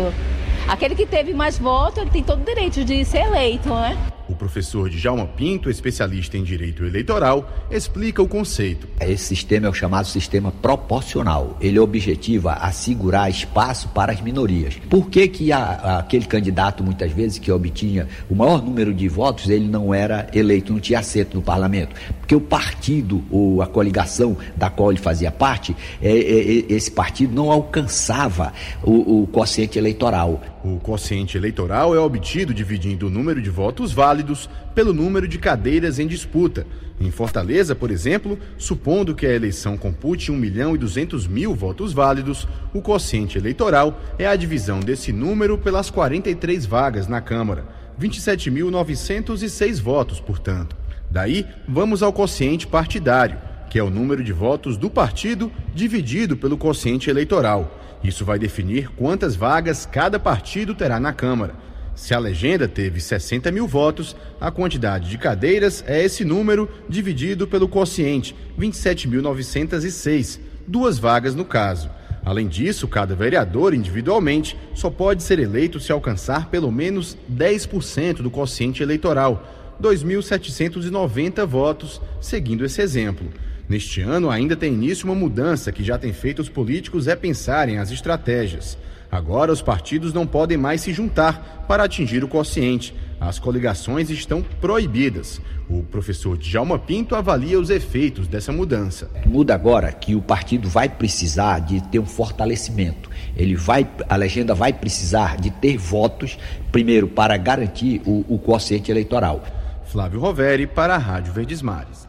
Aquele 0.68 0.94
que 0.94 1.06
teve 1.06 1.34
mais 1.34 1.58
votos, 1.58 1.98
ele 1.98 2.10
tem 2.10 2.22
todo 2.22 2.40
o 2.40 2.44
direito 2.44 2.84
de 2.84 3.04
ser 3.04 3.22
eleito, 3.22 3.68
né? 3.68 3.96
O 4.28 4.34
professor 4.34 4.90
Djalma 4.90 5.26
Pinto, 5.26 5.70
especialista 5.70 6.36
em 6.36 6.42
direito 6.42 6.84
eleitoral, 6.84 7.48
explica 7.70 8.20
o 8.20 8.28
conceito. 8.28 8.88
Esse 9.00 9.24
sistema 9.24 9.66
é 9.66 9.70
o 9.70 9.74
chamado 9.74 10.06
sistema 10.06 10.50
proporcional. 10.50 11.56
Ele 11.60 11.78
objetiva 11.78 12.54
assegurar 12.54 13.30
espaço 13.30 13.88
para 13.90 14.12
as 14.12 14.20
minorias. 14.20 14.76
Por 14.90 15.08
que, 15.08 15.28
que 15.28 15.52
a, 15.52 15.98
aquele 15.98 16.24
candidato, 16.24 16.82
muitas 16.82 17.12
vezes, 17.12 17.38
que 17.38 17.52
obtinha 17.52 18.08
o 18.28 18.34
maior 18.34 18.62
número 18.62 18.92
de 18.92 19.08
votos, 19.08 19.48
ele 19.48 19.68
não 19.68 19.94
era 19.94 20.28
eleito, 20.34 20.72
não 20.72 20.80
tinha 20.80 20.98
assento 20.98 21.36
no 21.36 21.42
parlamento? 21.42 21.94
Porque 22.18 22.34
o 22.34 22.40
partido, 22.40 23.22
ou 23.30 23.62
a 23.62 23.66
coligação 23.66 24.36
da 24.56 24.68
qual 24.68 24.90
ele 24.90 25.00
fazia 25.00 25.30
parte, 25.30 25.76
é, 26.02 26.10
é, 26.10 26.12
é 26.12 26.72
esse 26.72 26.90
partido 26.90 27.32
não 27.32 27.50
alcançava 27.52 28.52
o, 28.82 29.22
o 29.22 29.26
quociente 29.28 29.78
eleitoral. 29.78 30.42
O 30.66 30.80
quociente 30.80 31.38
eleitoral 31.38 31.94
é 31.94 32.00
obtido 32.00 32.52
dividindo 32.52 33.06
o 33.06 33.10
número 33.10 33.40
de 33.40 33.48
votos 33.48 33.92
válidos 33.92 34.50
pelo 34.74 34.92
número 34.92 35.28
de 35.28 35.38
cadeiras 35.38 36.00
em 36.00 36.08
disputa. 36.08 36.66
Em 37.00 37.08
Fortaleza, 37.08 37.72
por 37.72 37.88
exemplo, 37.88 38.36
supondo 38.58 39.14
que 39.14 39.24
a 39.24 39.32
eleição 39.32 39.76
compute 39.76 40.32
1 40.32 40.36
milhão 40.36 40.74
e 40.74 40.78
200 40.78 41.28
mil 41.28 41.54
votos 41.54 41.92
válidos, 41.92 42.48
o 42.74 42.82
quociente 42.82 43.38
eleitoral 43.38 44.00
é 44.18 44.26
a 44.26 44.34
divisão 44.34 44.80
desse 44.80 45.12
número 45.12 45.56
pelas 45.56 45.88
43 45.88 46.66
vagas 46.66 47.06
na 47.06 47.20
Câmara. 47.20 47.64
27.906 48.00 49.80
votos, 49.80 50.18
portanto. 50.18 50.74
Daí, 51.08 51.46
vamos 51.68 52.02
ao 52.02 52.12
quociente 52.12 52.66
partidário, 52.66 53.38
que 53.70 53.78
é 53.78 53.84
o 53.84 53.90
número 53.90 54.24
de 54.24 54.32
votos 54.32 54.76
do 54.76 54.90
partido 54.90 55.52
dividido 55.72 56.36
pelo 56.36 56.58
quociente 56.58 57.08
eleitoral. 57.08 57.85
Isso 58.02 58.24
vai 58.24 58.38
definir 58.38 58.88
quantas 58.90 59.34
vagas 59.34 59.86
cada 59.86 60.18
partido 60.18 60.74
terá 60.74 61.00
na 61.00 61.12
Câmara. 61.12 61.54
Se 61.94 62.12
a 62.12 62.18
legenda 62.18 62.68
teve 62.68 63.00
60 63.00 63.50
mil 63.50 63.66
votos, 63.66 64.14
a 64.38 64.50
quantidade 64.50 65.08
de 65.08 65.16
cadeiras 65.16 65.82
é 65.86 66.04
esse 66.04 66.24
número 66.26 66.70
dividido 66.86 67.48
pelo 67.48 67.66
quociente, 67.66 68.36
27.906, 68.58 70.38
duas 70.66 70.98
vagas 70.98 71.34
no 71.34 71.44
caso. 71.44 71.88
Além 72.22 72.48
disso, 72.48 72.86
cada 72.86 73.14
vereador 73.14 73.72
individualmente 73.72 74.58
só 74.74 74.90
pode 74.90 75.22
ser 75.22 75.38
eleito 75.38 75.80
se 75.80 75.90
alcançar 75.90 76.50
pelo 76.50 76.70
menos 76.70 77.16
10% 77.32 78.16
do 78.16 78.30
quociente 78.30 78.82
eleitoral, 78.82 79.46
2.790 79.80 81.46
votos, 81.46 82.00
seguindo 82.20 82.64
esse 82.64 82.82
exemplo. 82.82 83.30
Neste 83.68 84.00
ano 84.00 84.30
ainda 84.30 84.54
tem 84.54 84.72
início 84.72 85.06
uma 85.06 85.14
mudança 85.14 85.72
que 85.72 85.82
já 85.82 85.98
tem 85.98 86.12
feito 86.12 86.40
os 86.40 86.48
políticos 86.48 87.06
repensarem 87.06 87.78
as 87.78 87.90
estratégias. 87.90 88.78
Agora 89.10 89.52
os 89.52 89.62
partidos 89.62 90.12
não 90.12 90.26
podem 90.26 90.56
mais 90.56 90.80
se 90.80 90.92
juntar 90.92 91.64
para 91.66 91.84
atingir 91.84 92.22
o 92.22 92.28
quociente. 92.28 92.94
As 93.20 93.38
coligações 93.38 94.10
estão 94.10 94.42
proibidas. 94.60 95.40
O 95.68 95.82
professor 95.82 96.36
Djalma 96.36 96.78
Pinto 96.78 97.16
avalia 97.16 97.58
os 97.58 97.70
efeitos 97.70 98.28
dessa 98.28 98.52
mudança. 98.52 99.10
Muda 99.24 99.54
agora 99.54 99.90
que 99.90 100.14
o 100.14 100.22
partido 100.22 100.68
vai 100.68 100.88
precisar 100.88 101.60
de 101.60 101.80
ter 101.88 101.98
um 101.98 102.06
fortalecimento. 102.06 103.10
Ele 103.36 103.56
vai, 103.56 103.88
a 104.08 104.16
legenda 104.16 104.54
vai 104.54 104.72
precisar 104.72 105.38
de 105.38 105.50
ter 105.50 105.76
votos, 105.76 106.38
primeiro 106.70 107.08
para 107.08 107.36
garantir 107.36 108.00
o, 108.04 108.24
o 108.28 108.38
quociente 108.38 108.90
eleitoral. 108.90 109.44
Flávio 109.86 110.20
Roveri 110.20 110.66
para 110.66 110.94
a 110.94 110.98
Rádio 110.98 111.32
Verdes 111.32 111.62
Mares. 111.62 112.05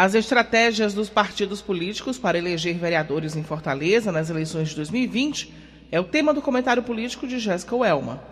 As 0.00 0.14
estratégias 0.14 0.94
dos 0.94 1.08
partidos 1.08 1.60
políticos 1.60 2.16
para 2.16 2.38
eleger 2.38 2.78
vereadores 2.78 3.34
em 3.34 3.42
Fortaleza 3.42 4.12
nas 4.12 4.30
eleições 4.30 4.68
de 4.68 4.76
2020 4.76 5.52
é 5.90 5.98
o 5.98 6.04
tema 6.04 6.32
do 6.32 6.40
comentário 6.40 6.84
político 6.84 7.26
de 7.26 7.40
Jéssica 7.40 7.74
Welma. 7.74 8.22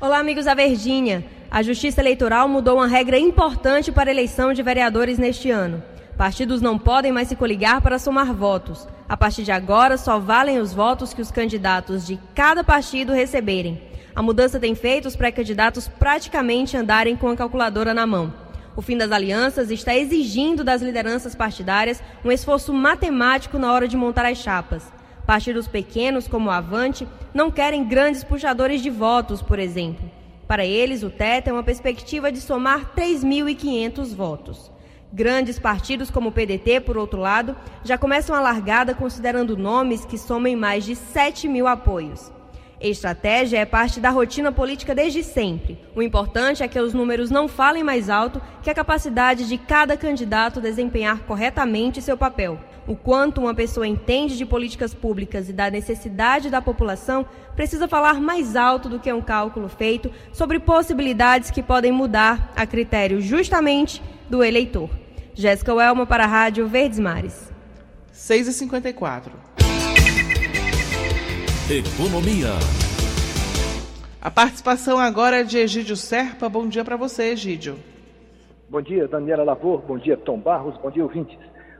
Olá, 0.00 0.18
amigos 0.18 0.46
da 0.46 0.54
Verdinha. 0.54 1.22
A 1.50 1.62
Justiça 1.62 2.00
Eleitoral 2.00 2.48
mudou 2.48 2.76
uma 2.78 2.86
regra 2.86 3.18
importante 3.18 3.92
para 3.92 4.08
a 4.08 4.14
eleição 4.14 4.54
de 4.54 4.62
vereadores 4.62 5.18
neste 5.18 5.50
ano. 5.50 5.82
Partidos 6.16 6.62
não 6.62 6.78
podem 6.78 7.12
mais 7.12 7.28
se 7.28 7.36
coligar 7.36 7.82
para 7.82 7.98
somar 7.98 8.32
votos. 8.32 8.88
A 9.06 9.18
partir 9.18 9.42
de 9.42 9.52
agora, 9.52 9.98
só 9.98 10.18
valem 10.18 10.60
os 10.60 10.72
votos 10.72 11.12
que 11.12 11.20
os 11.20 11.30
candidatos 11.30 12.06
de 12.06 12.18
cada 12.34 12.64
partido 12.64 13.12
receberem. 13.12 13.82
A 14.16 14.22
mudança 14.22 14.58
tem 14.58 14.74
feito 14.74 15.08
os 15.08 15.14
pré-candidatos 15.14 15.88
praticamente 15.88 16.74
andarem 16.74 17.16
com 17.16 17.28
a 17.28 17.36
calculadora 17.36 17.92
na 17.92 18.06
mão. 18.06 18.47
O 18.78 18.80
fim 18.80 18.96
das 18.96 19.10
alianças 19.10 19.72
está 19.72 19.92
exigindo 19.96 20.62
das 20.62 20.80
lideranças 20.80 21.34
partidárias 21.34 22.00
um 22.24 22.30
esforço 22.30 22.72
matemático 22.72 23.58
na 23.58 23.72
hora 23.72 23.88
de 23.88 23.96
montar 23.96 24.24
as 24.24 24.38
chapas. 24.38 24.84
Partidos 25.26 25.66
pequenos, 25.66 26.28
como 26.28 26.48
o 26.48 26.52
Avante, 26.52 27.04
não 27.34 27.50
querem 27.50 27.88
grandes 27.88 28.22
puxadores 28.22 28.80
de 28.80 28.88
votos, 28.88 29.42
por 29.42 29.58
exemplo. 29.58 30.08
Para 30.46 30.64
eles, 30.64 31.02
o 31.02 31.10
teto 31.10 31.48
é 31.48 31.52
uma 31.52 31.64
perspectiva 31.64 32.30
de 32.30 32.40
somar 32.40 32.94
3.500 32.94 34.14
votos. 34.14 34.70
Grandes 35.12 35.58
partidos 35.58 36.08
como 36.08 36.28
o 36.28 36.32
PDT, 36.32 36.78
por 36.78 36.96
outro 36.96 37.20
lado, 37.20 37.56
já 37.82 37.98
começam 37.98 38.36
a 38.36 38.40
largada 38.40 38.94
considerando 38.94 39.56
nomes 39.56 40.04
que 40.04 40.16
somem 40.16 40.54
mais 40.54 40.84
de 40.84 40.94
7 40.94 41.48
mil 41.48 41.66
apoios. 41.66 42.30
Estratégia 42.80 43.58
é 43.58 43.64
parte 43.64 43.98
da 43.98 44.08
rotina 44.08 44.52
política 44.52 44.94
desde 44.94 45.24
sempre. 45.24 45.80
O 45.96 46.02
importante 46.02 46.62
é 46.62 46.68
que 46.68 46.78
os 46.78 46.94
números 46.94 47.28
não 47.28 47.48
falem 47.48 47.82
mais 47.82 48.08
alto 48.08 48.40
que 48.62 48.70
a 48.70 48.74
capacidade 48.74 49.48
de 49.48 49.58
cada 49.58 49.96
candidato 49.96 50.60
desempenhar 50.60 51.18
corretamente 51.24 52.00
seu 52.00 52.16
papel. 52.16 52.60
O 52.86 52.94
quanto 52.94 53.40
uma 53.40 53.52
pessoa 53.52 53.86
entende 53.86 54.38
de 54.38 54.46
políticas 54.46 54.94
públicas 54.94 55.48
e 55.48 55.52
da 55.52 55.68
necessidade 55.68 56.50
da 56.50 56.62
população 56.62 57.26
precisa 57.56 57.88
falar 57.88 58.20
mais 58.20 58.54
alto 58.54 58.88
do 58.88 59.00
que 59.00 59.12
um 59.12 59.20
cálculo 59.20 59.68
feito 59.68 60.10
sobre 60.32 60.60
possibilidades 60.60 61.50
que 61.50 61.62
podem 61.62 61.90
mudar 61.90 62.52
a 62.54 62.64
critério 62.64 63.20
justamente 63.20 64.00
do 64.30 64.42
eleitor. 64.44 64.88
Jéssica 65.34 65.74
Welma 65.74 66.06
para 66.06 66.24
a 66.24 66.28
Rádio 66.28 66.68
Verdes 66.68 67.00
Mares. 67.00 67.52
6h54. 68.14 69.67
Economia. 71.70 72.48
A 74.22 74.30
participação 74.30 74.98
agora 74.98 75.40
é 75.40 75.44
de 75.44 75.58
Egídio 75.58 75.96
Serpa. 75.96 76.48
Bom 76.48 76.66
dia 76.66 76.82
para 76.82 76.96
você, 76.96 77.24
Egídio. 77.24 77.76
Bom 78.70 78.80
dia, 78.80 79.06
Daniela 79.06 79.44
Lavor. 79.44 79.82
Bom 79.86 79.98
dia, 79.98 80.16
Tom 80.16 80.38
Barros. 80.38 80.78
Bom 80.78 80.90
dia, 80.90 81.02
ouvintes. 81.02 81.36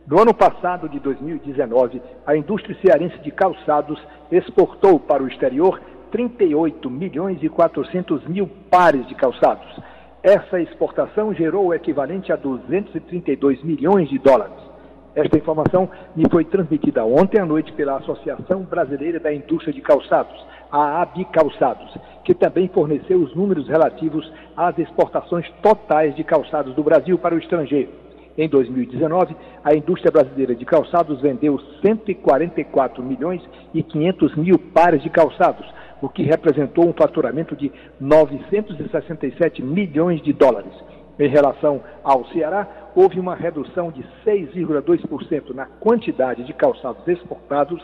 No 0.07 0.21
ano 0.21 0.35
passado, 0.35 0.91
de 0.91 1.01
2019, 1.01 2.03
a 2.27 2.37
indústria 2.37 2.77
cearense 2.83 3.17
de 3.21 3.31
calçados 3.31 3.99
exportou 4.31 5.01
para 5.01 5.23
o 5.23 5.27
exterior 5.27 5.81
38 6.11 6.91
milhões 6.91 7.39
e 7.43 7.49
400 7.49 8.29
mil 8.29 8.47
pares 8.71 9.09
de 9.09 9.15
calçados. 9.15 9.75
Essa 10.23 10.61
exportação 10.61 11.33
gerou 11.33 11.69
o 11.69 11.75
equivalente 11.75 12.31
a 12.31 12.37
232 12.37 13.63
milhões 13.63 14.11
de 14.11 14.19
dólares. 14.19 14.68
Esta 15.15 15.39
informação 15.39 15.89
me 16.15 16.25
foi 16.31 16.45
transmitida 16.45 17.05
ontem 17.05 17.41
à 17.41 17.47
noite 17.47 17.73
pela 17.73 17.97
Associação 17.97 18.63
Brasileira 18.63 19.19
da 19.19 19.33
Indústria 19.33 19.73
de 19.73 19.81
Calçados, 19.81 20.47
a 20.71 21.03
AB 21.03 21.25
Calçados, 21.27 21.97
que 22.25 22.35
também 22.35 22.69
forneceu 22.69 23.19
os 23.19 23.35
números 23.35 23.69
relativos 23.69 24.31
às 24.57 24.79
exportações 24.79 25.49
totais 25.63 26.15
de 26.15 26.23
calçados 26.23 26.75
do 26.75 26.83
Brasil 26.83 27.19
para 27.19 27.35
o 27.35 27.39
estrangeiro. 27.39 27.91
Em 28.37 28.49
2019, 28.49 29.35
a 29.65 29.75
indústria 29.75 30.13
brasileira 30.13 30.55
de 30.55 30.65
calçados 30.65 31.21
vendeu 31.21 31.59
144 31.83 33.03
milhões 33.03 33.43
e 33.75 33.83
500 33.83 34.37
mil 34.37 34.59
pares 34.59 35.03
de 35.03 35.11
calçados, 35.11 35.67
o 36.01 36.09
que 36.09 36.23
representou 36.23 36.89
um 36.89 36.93
faturamento 36.93 37.57
de 37.57 37.73
967 37.99 39.61
milhões 39.61 40.23
de 40.23 40.33
dólares. 40.33 40.73
Em 41.19 41.29
relação 41.29 41.83
ao 42.05 42.25
Ceará, 42.27 42.67
houve 42.95 43.19
uma 43.19 43.35
redução 43.35 43.91
de 43.91 44.05
6,2% 44.25 45.55
na 45.55 45.67
quantidade 45.67 46.45
de 46.45 46.53
calçados 46.53 47.07
exportados 47.09 47.83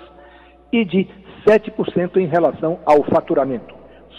e 0.72 0.84
de 0.84 1.08
7% 1.46 2.16
em 2.16 2.26
relação 2.26 2.78
ao 2.86 3.02
faturamento. 3.04 3.74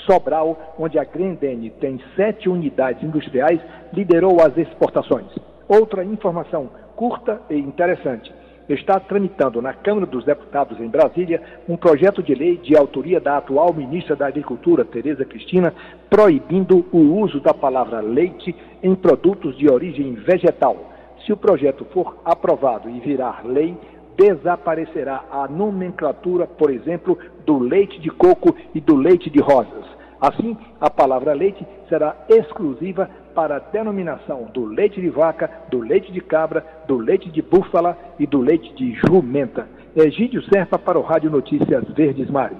Sobral, 0.05 0.75
onde 0.77 0.99
a 0.99 1.03
Grendene 1.03 1.69
tem 1.69 1.99
sete 2.15 2.49
unidades 2.49 3.01
industriais, 3.03 3.59
liderou 3.93 4.41
as 4.41 4.55
exportações. 4.57 5.27
Outra 5.67 6.03
informação 6.03 6.69
curta 6.95 7.41
e 7.49 7.55
interessante. 7.55 8.31
Está 8.69 8.99
tramitando 8.99 9.61
na 9.61 9.73
Câmara 9.73 10.05
dos 10.05 10.25
Deputados 10.25 10.79
em 10.79 10.87
Brasília 10.87 11.41
um 11.69 11.77
projeto 11.77 12.23
de 12.23 12.33
lei 12.33 12.57
de 12.57 12.75
autoria 12.75 13.19
da 13.19 13.37
atual 13.37 13.73
ministra 13.73 14.15
da 14.15 14.27
Agricultura, 14.27 14.83
Tereza 14.83 15.23
Cristina, 15.23 15.73
proibindo 16.09 16.85
o 16.91 17.19
uso 17.19 17.39
da 17.39 17.53
palavra 17.53 17.99
leite 18.01 18.55
em 18.81 18.95
produtos 18.95 19.57
de 19.57 19.69
origem 19.69 20.13
vegetal. 20.13 20.91
Se 21.25 21.31
o 21.31 21.37
projeto 21.37 21.85
for 21.93 22.17
aprovado 22.23 22.89
e 22.89 22.99
virar 22.99 23.45
lei, 23.45 23.77
desaparecerá 24.17 25.23
a 25.31 25.47
nomenclatura, 25.47 26.47
por 26.47 26.69
exemplo, 26.69 27.17
do 27.45 27.59
leite 27.59 27.99
de 27.99 28.09
coco 28.09 28.55
e 28.73 28.79
do 28.79 28.95
leite 28.95 29.29
de 29.29 29.39
rosas. 29.39 29.85
Assim, 30.19 30.57
a 30.79 30.89
palavra 30.89 31.33
leite 31.33 31.65
será 31.89 32.15
exclusiva 32.29 33.09
para 33.33 33.57
a 33.57 33.59
denominação 33.59 34.45
do 34.53 34.65
leite 34.65 35.01
de 35.01 35.09
vaca, 35.09 35.49
do 35.69 35.79
leite 35.79 36.11
de 36.11 36.21
cabra, 36.21 36.65
do 36.87 36.97
leite 36.97 37.29
de 37.29 37.41
búfala 37.41 37.97
e 38.17 38.25
do 38.25 38.39
leite 38.39 38.73
de 38.75 38.93
jumenta. 39.05 39.67
Egídio 39.95 40.41
Serpa 40.49 40.79
para 40.79 40.99
o 40.99 41.01
Rádio 41.01 41.29
Notícias 41.29 41.83
Verdes 41.93 42.29
Mares. 42.29 42.57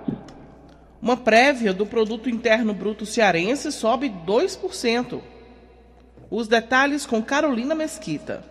Uma 1.02 1.18
prévia 1.18 1.74
do 1.74 1.86
produto 1.86 2.30
interno 2.30 2.74
bruto 2.74 3.06
cearense 3.06 3.72
sobe 3.72 4.10
2%. 4.26 5.22
Os 6.32 6.48
detalhes 6.48 7.06
com 7.06 7.22
Carolina 7.22 7.76
Mesquita. 7.76 8.44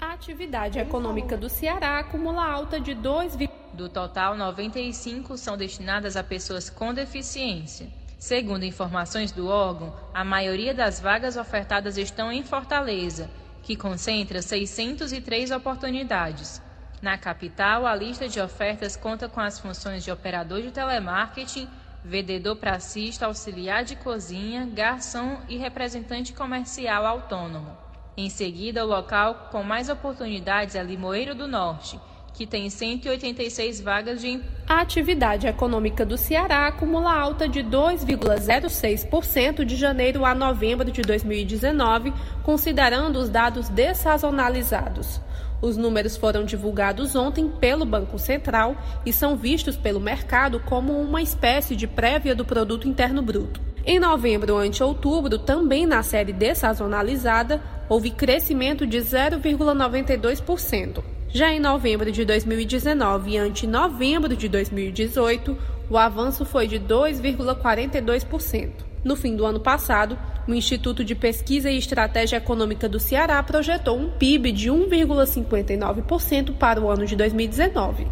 A 0.00 0.12
atividade 0.12 0.78
econômica 0.78 1.36
do 1.36 1.48
Ceará 1.48 1.98
acumula 1.98 2.44
alta 2.44 2.78
de 2.78 2.94
2, 2.94 3.38
do 3.72 3.88
total 3.88 4.36
95 4.36 5.38
são 5.38 5.56
destinadas 5.56 6.16
a 6.16 6.24
pessoas 6.24 6.68
com 6.68 6.92
deficiência. 6.92 7.86
Segundo 8.18 8.64
informações 8.64 9.30
do 9.30 9.46
órgão, 9.46 9.94
a 10.14 10.24
maioria 10.24 10.72
das 10.72 11.00
vagas 11.00 11.36
ofertadas 11.36 11.98
estão 11.98 12.32
em 12.32 12.42
Fortaleza, 12.42 13.30
que 13.62 13.76
concentra 13.76 14.40
603 14.40 15.50
oportunidades. 15.50 16.62
Na 17.02 17.18
capital, 17.18 17.86
a 17.86 17.94
lista 17.94 18.26
de 18.26 18.40
ofertas 18.40 18.96
conta 18.96 19.28
com 19.28 19.40
as 19.40 19.60
funções 19.60 20.02
de 20.02 20.10
operador 20.10 20.62
de 20.62 20.70
telemarketing, 20.70 21.68
vendedor 22.02 22.56
pracista, 22.56 23.26
auxiliar 23.26 23.84
de 23.84 23.96
cozinha, 23.96 24.64
garçom 24.64 25.38
e 25.46 25.58
representante 25.58 26.32
comercial 26.32 27.04
autônomo. 27.04 27.76
Em 28.16 28.30
seguida, 28.30 28.82
o 28.82 28.88
local 28.88 29.48
com 29.50 29.62
mais 29.62 29.90
oportunidades 29.90 30.74
é 30.74 30.82
Limoeiro 30.82 31.34
do 31.34 31.46
Norte, 31.46 32.00
que 32.36 32.46
tem 32.46 32.68
186 32.68 33.80
vagas 33.80 34.20
de 34.20 34.38
A 34.68 34.82
atividade 34.82 35.46
econômica 35.46 36.04
do 36.04 36.18
Ceará 36.18 36.66
acumula 36.66 37.18
alta 37.18 37.48
de 37.48 37.60
2,06% 37.60 39.64
de 39.64 39.74
janeiro 39.74 40.22
a 40.24 40.34
novembro 40.34 40.92
de 40.92 41.00
2019, 41.00 42.12
considerando 42.42 43.18
os 43.18 43.30
dados 43.30 43.70
dessazonalizados. 43.70 45.18
Os 45.62 45.78
números 45.78 46.18
foram 46.18 46.44
divulgados 46.44 47.16
ontem 47.16 47.48
pelo 47.48 47.86
Banco 47.86 48.18
Central 48.18 48.76
e 49.06 49.14
são 49.14 49.34
vistos 49.34 49.78
pelo 49.78 49.98
mercado 49.98 50.60
como 50.60 51.00
uma 51.00 51.22
espécie 51.22 51.74
de 51.74 51.86
prévia 51.86 52.34
do 52.34 52.44
produto 52.44 52.86
interno 52.86 53.22
bruto. 53.22 53.62
Em 53.86 53.98
novembro 53.98 54.58
ante 54.58 54.82
outubro, 54.82 55.38
também 55.38 55.86
na 55.86 56.02
série 56.02 56.34
dessazonalizada, 56.34 57.62
houve 57.88 58.10
crescimento 58.10 58.86
de 58.86 58.98
0,92%. 58.98 61.15
Já 61.36 61.52
em 61.52 61.60
novembro 61.60 62.10
de 62.10 62.24
2019 62.24 63.36
ante 63.36 63.66
novembro 63.66 64.34
de 64.34 64.48
2018, 64.48 65.54
o 65.90 65.98
avanço 65.98 66.46
foi 66.46 66.66
de 66.66 66.80
2,42%. 66.80 68.70
No 69.04 69.14
fim 69.14 69.36
do 69.36 69.44
ano 69.44 69.60
passado, 69.60 70.16
o 70.48 70.54
Instituto 70.54 71.04
de 71.04 71.14
Pesquisa 71.14 71.70
e 71.70 71.76
Estratégia 71.76 72.38
Econômica 72.38 72.88
do 72.88 72.98
Ceará 72.98 73.42
projetou 73.42 73.98
um 73.98 74.08
PIB 74.12 74.50
de 74.50 74.70
1,59% 74.70 76.54
para 76.54 76.80
o 76.80 76.88
ano 76.88 77.04
de 77.04 77.14
2019. 77.14 78.06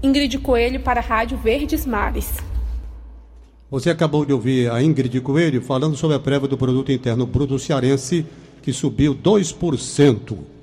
Ingrid 0.00 0.38
Coelho 0.38 0.78
para 0.78 1.00
a 1.00 1.02
Rádio 1.02 1.36
Verdes 1.36 1.84
Mares. 1.84 2.32
Você 3.68 3.90
acabou 3.90 4.24
de 4.24 4.32
ouvir 4.32 4.70
a 4.70 4.80
Ingrid 4.80 5.20
Coelho 5.20 5.60
falando 5.62 5.96
sobre 5.96 6.14
a 6.14 6.20
prévia 6.20 6.46
do 6.46 6.56
produto 6.56 6.92
interno 6.92 7.26
bruto 7.26 7.58
cearense 7.58 8.24
que 8.62 8.72
subiu 8.72 9.16
2%. 9.16 10.57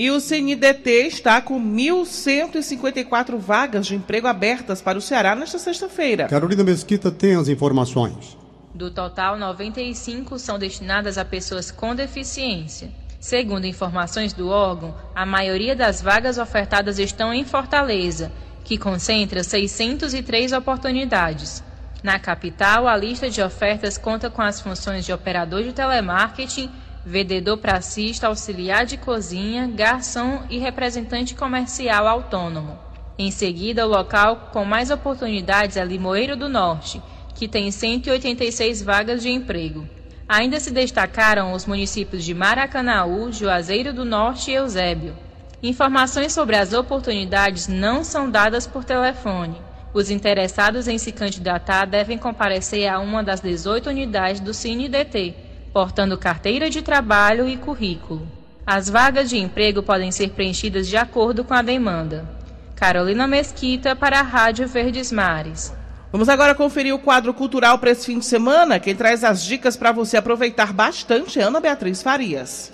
E 0.00 0.10
o 0.10 0.18
CNDT 0.18 1.08
está 1.08 1.42
com 1.42 1.60
1.154 1.60 3.36
vagas 3.36 3.86
de 3.86 3.94
emprego 3.94 4.26
abertas 4.26 4.80
para 4.80 4.96
o 4.96 5.00
Ceará 5.02 5.36
nesta 5.36 5.58
sexta-feira. 5.58 6.26
Carolina 6.26 6.64
Mesquita 6.64 7.10
tem 7.10 7.36
as 7.36 7.48
informações. 7.48 8.34
Do 8.74 8.90
total, 8.90 9.38
95 9.38 10.38
são 10.38 10.58
destinadas 10.58 11.18
a 11.18 11.24
pessoas 11.26 11.70
com 11.70 11.94
deficiência. 11.94 12.90
Segundo 13.20 13.66
informações 13.66 14.32
do 14.32 14.48
órgão, 14.48 14.94
a 15.14 15.26
maioria 15.26 15.76
das 15.76 16.00
vagas 16.00 16.38
ofertadas 16.38 16.98
estão 16.98 17.30
em 17.34 17.44
Fortaleza, 17.44 18.32
que 18.64 18.78
concentra 18.78 19.44
603 19.44 20.54
oportunidades. 20.54 21.62
Na 22.02 22.18
capital, 22.18 22.88
a 22.88 22.96
lista 22.96 23.28
de 23.28 23.42
ofertas 23.42 23.98
conta 23.98 24.30
com 24.30 24.40
as 24.40 24.62
funções 24.62 25.04
de 25.04 25.12
operador 25.12 25.62
de 25.62 25.74
telemarketing, 25.74 26.70
vendedor 27.04 27.56
pracista, 27.56 28.26
auxiliar 28.26 28.84
de 28.84 28.96
cozinha, 28.96 29.66
garçom 29.66 30.42
e 30.50 30.58
representante 30.58 31.34
comercial 31.34 32.06
autônomo. 32.06 32.78
Em 33.18 33.30
seguida, 33.30 33.86
o 33.86 33.90
local 33.90 34.50
com 34.52 34.64
mais 34.64 34.90
oportunidades 34.90 35.76
é 35.76 35.84
Limoeiro 35.84 36.36
do 36.36 36.48
Norte, 36.48 37.02
que 37.34 37.48
tem 37.48 37.70
186 37.70 38.82
vagas 38.82 39.22
de 39.22 39.30
emprego. 39.30 39.86
Ainda 40.28 40.60
se 40.60 40.70
destacaram 40.70 41.52
os 41.52 41.66
municípios 41.66 42.24
de 42.24 42.32
Maracanaú, 42.32 43.32
Juazeiro 43.32 43.92
do 43.92 44.04
Norte 44.04 44.50
e 44.50 44.54
Eusébio. 44.54 45.16
Informações 45.62 46.32
sobre 46.32 46.56
as 46.56 46.72
oportunidades 46.72 47.66
não 47.68 48.04
são 48.04 48.30
dadas 48.30 48.66
por 48.66 48.84
telefone. 48.84 49.56
Os 49.92 50.08
interessados 50.08 50.86
em 50.86 50.98
se 50.98 51.10
candidatar 51.10 51.84
devem 51.84 52.16
comparecer 52.16 52.88
a 52.88 53.00
uma 53.00 53.22
das 53.22 53.40
18 53.40 53.90
unidades 53.90 54.40
do 54.40 54.54
CineDT, 54.54 55.34
portando 55.72 56.18
carteira 56.18 56.68
de 56.68 56.82
trabalho 56.82 57.48
e 57.48 57.56
currículo. 57.56 58.26
As 58.66 58.88
vagas 58.88 59.28
de 59.30 59.38
emprego 59.38 59.82
podem 59.82 60.12
ser 60.12 60.30
preenchidas 60.30 60.88
de 60.88 60.96
acordo 60.96 61.44
com 61.44 61.54
a 61.54 61.62
demanda. 61.62 62.28
Carolina 62.76 63.26
Mesquita 63.26 63.94
para 63.94 64.20
a 64.20 64.22
Rádio 64.22 64.66
Verdes 64.66 65.12
Mares. 65.12 65.72
Vamos 66.12 66.28
agora 66.28 66.54
conferir 66.54 66.94
o 66.94 66.98
quadro 66.98 67.32
cultural 67.32 67.78
para 67.78 67.90
esse 67.90 68.06
fim 68.06 68.18
de 68.18 68.24
semana. 68.24 68.80
Quem 68.80 68.96
traz 68.96 69.22
as 69.22 69.44
dicas 69.44 69.76
para 69.76 69.92
você 69.92 70.16
aproveitar 70.16 70.72
bastante 70.72 71.38
é 71.38 71.42
Ana 71.42 71.60
Beatriz 71.60 72.02
Farias. 72.02 72.72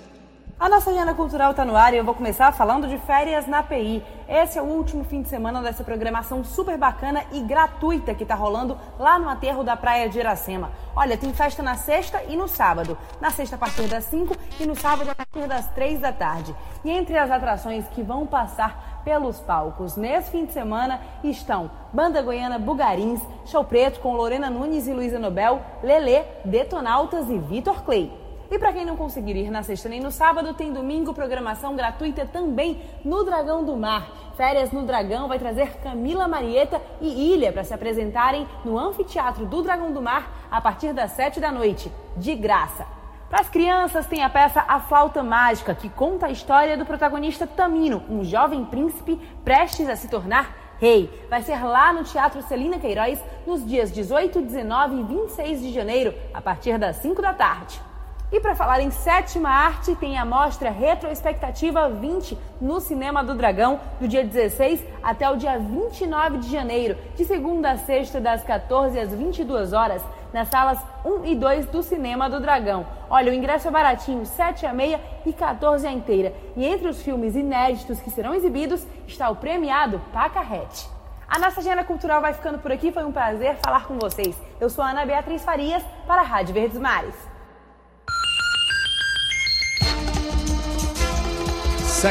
A 0.59 0.67
nossa 0.67 0.89
agenda 0.89 1.13
cultural 1.13 1.51
está 1.51 1.63
no 1.63 1.75
ar 1.75 1.93
e 1.93 1.97
eu 1.97 2.03
vou 2.03 2.15
começar 2.15 2.51
falando 2.51 2.87
de 2.87 2.97
férias 2.97 3.45
na 3.45 3.61
PI. 3.61 4.03
Esse 4.27 4.57
é 4.57 4.61
o 4.61 4.65
último 4.65 5.03
fim 5.03 5.21
de 5.21 5.29
semana 5.29 5.61
dessa 5.61 5.83
programação 5.83 6.43
super 6.43 6.75
bacana 6.79 7.23
e 7.31 7.41
gratuita 7.41 8.15
que 8.15 8.23
está 8.23 8.33
rolando 8.33 8.75
lá 8.97 9.19
no 9.19 9.29
aterro 9.29 9.63
da 9.63 9.77
Praia 9.77 10.09
de 10.09 10.17
Iracema. 10.17 10.71
Olha, 10.95 11.15
tem 11.15 11.31
festa 11.31 11.61
na 11.61 11.75
sexta 11.75 12.23
e 12.27 12.35
no 12.35 12.47
sábado. 12.47 12.97
Na 13.21 13.29
sexta 13.29 13.55
a 13.55 13.59
partir 13.59 13.83
das 13.83 14.05
5 14.05 14.35
e 14.59 14.65
no 14.65 14.75
sábado 14.75 15.11
a 15.11 15.13
partir 15.13 15.47
das 15.47 15.67
3 15.73 15.99
da 15.99 16.11
tarde. 16.11 16.55
E 16.83 16.89
entre 16.89 17.15
as 17.19 17.29
atrações 17.29 17.87
que 17.89 18.01
vão 18.01 18.25
passar 18.25 19.03
pelos 19.05 19.39
palcos 19.39 19.95
nesse 19.95 20.31
fim 20.31 20.43
de 20.43 20.53
semana 20.53 20.99
estão 21.23 21.69
Banda 21.93 22.19
Goiana 22.23 22.57
Bugarins, 22.57 23.21
Show 23.45 23.63
Preto 23.63 23.99
com 23.99 24.15
Lorena 24.15 24.49
Nunes 24.49 24.87
e 24.87 24.91
Luísa 24.91 25.19
Nobel, 25.19 25.61
Lelê, 25.83 26.23
Detonautas 26.43 27.29
e 27.29 27.37
Vitor 27.37 27.83
Clay. 27.83 28.26
E 28.49 28.57
para 28.57 28.71
quem 28.71 28.85
não 28.85 28.95
conseguir 28.95 29.35
ir 29.35 29.51
na 29.51 29.61
sexta 29.61 29.89
nem 29.89 29.99
no 29.99 30.09
sábado, 30.09 30.53
tem 30.53 30.71
domingo 30.71 31.13
programação 31.13 31.75
gratuita 31.75 32.25
também 32.25 32.81
no 33.03 33.25
Dragão 33.25 33.65
do 33.65 33.75
Mar. 33.75 34.09
Férias 34.37 34.71
no 34.71 34.85
Dragão 34.85 35.27
vai 35.27 35.37
trazer 35.37 35.77
Camila 35.83 36.27
Marieta 36.29 36.81
e 37.01 37.33
Ilha 37.33 37.51
para 37.51 37.65
se 37.65 37.73
apresentarem 37.73 38.47
no 38.63 38.77
Anfiteatro 38.77 39.45
do 39.45 39.61
Dragão 39.61 39.91
do 39.91 40.01
Mar 40.01 40.47
a 40.49 40.61
partir 40.61 40.93
das 40.93 41.11
sete 41.11 41.41
da 41.41 41.51
noite, 41.51 41.91
de 42.15 42.35
graça. 42.35 42.85
Para 43.29 43.41
as 43.41 43.49
crianças, 43.49 44.05
tem 44.05 44.23
a 44.23 44.29
peça 44.29 44.63
A 44.65 44.79
Flauta 44.79 45.21
Mágica, 45.21 45.75
que 45.75 45.89
conta 45.89 46.27
a 46.27 46.31
história 46.31 46.77
do 46.77 46.85
protagonista 46.85 47.45
Tamino, 47.45 48.01
um 48.09 48.23
jovem 48.23 48.63
príncipe 48.63 49.19
prestes 49.43 49.89
a 49.89 49.97
se 49.97 50.07
tornar 50.07 50.55
rei. 50.79 51.27
Vai 51.29 51.41
ser 51.41 51.61
lá 51.61 51.91
no 51.91 52.05
Teatro 52.05 52.41
Celina 52.43 52.79
Queiroz 52.79 53.21
nos 53.45 53.65
dias 53.65 53.91
18, 53.91 54.41
19 54.41 55.01
e 55.01 55.03
26 55.03 55.61
de 55.61 55.73
janeiro, 55.73 56.13
a 56.33 56.41
partir 56.41 56.77
das 56.77 56.95
5 56.97 57.21
da 57.21 57.33
tarde. 57.33 57.86
E 58.29 58.41
para 58.41 58.55
falar 58.55 58.81
em 58.81 58.91
sétima 58.91 59.49
arte, 59.49 59.95
tem 59.95 60.17
a 60.17 60.25
mostra 60.25 60.69
Retroexpectativa 60.69 61.87
20 61.87 62.37
no 62.59 62.81
Cinema 62.81 63.23
do 63.23 63.33
Dragão, 63.33 63.79
do 64.01 64.07
dia 64.07 64.21
16 64.21 64.83
até 65.01 65.29
o 65.29 65.37
dia 65.37 65.57
29 65.57 66.39
de 66.39 66.51
janeiro, 66.51 66.97
de 67.15 67.23
segunda 67.23 67.71
a 67.71 67.77
sexta, 67.77 68.19
das 68.19 68.43
14 68.43 68.99
às 68.99 69.13
22 69.13 69.71
horas, 69.71 70.03
nas 70.33 70.49
salas 70.49 70.77
1 71.05 71.23
e 71.23 71.35
2 71.35 71.67
do 71.67 71.81
Cinema 71.81 72.29
do 72.29 72.41
Dragão. 72.41 72.85
Olha, 73.09 73.31
o 73.31 73.33
ingresso 73.33 73.69
é 73.69 73.71
baratinho, 73.71 74.25
7 74.25 74.65
a 74.65 74.73
meia 74.73 74.99
e 75.25 75.31
14 75.31 75.87
a 75.87 75.91
inteira. 75.93 76.33
E 76.57 76.65
entre 76.65 76.89
os 76.89 77.01
filmes 77.01 77.33
inéditos 77.33 78.01
que 78.01 78.11
serão 78.11 78.35
exibidos 78.35 78.85
está 79.07 79.29
o 79.29 79.37
premiado 79.37 80.01
Pacarrete. 80.11 80.89
A 81.29 81.39
nossa 81.39 81.61
agenda 81.61 81.85
cultural 81.85 82.19
vai 82.19 82.33
ficando 82.33 82.59
por 82.59 82.73
aqui, 82.73 82.91
foi 82.91 83.05
um 83.05 83.11
prazer 83.13 83.55
falar 83.63 83.87
com 83.87 83.97
vocês. 83.97 84.35
Eu 84.59 84.69
sou 84.69 84.83
a 84.83 84.89
Ana 84.89 85.05
Beatriz 85.05 85.45
Farias, 85.45 85.83
para 86.05 86.19
a 86.19 86.25
Rádio 86.25 86.53
Verdes 86.53 86.77
Mares. 86.77 87.26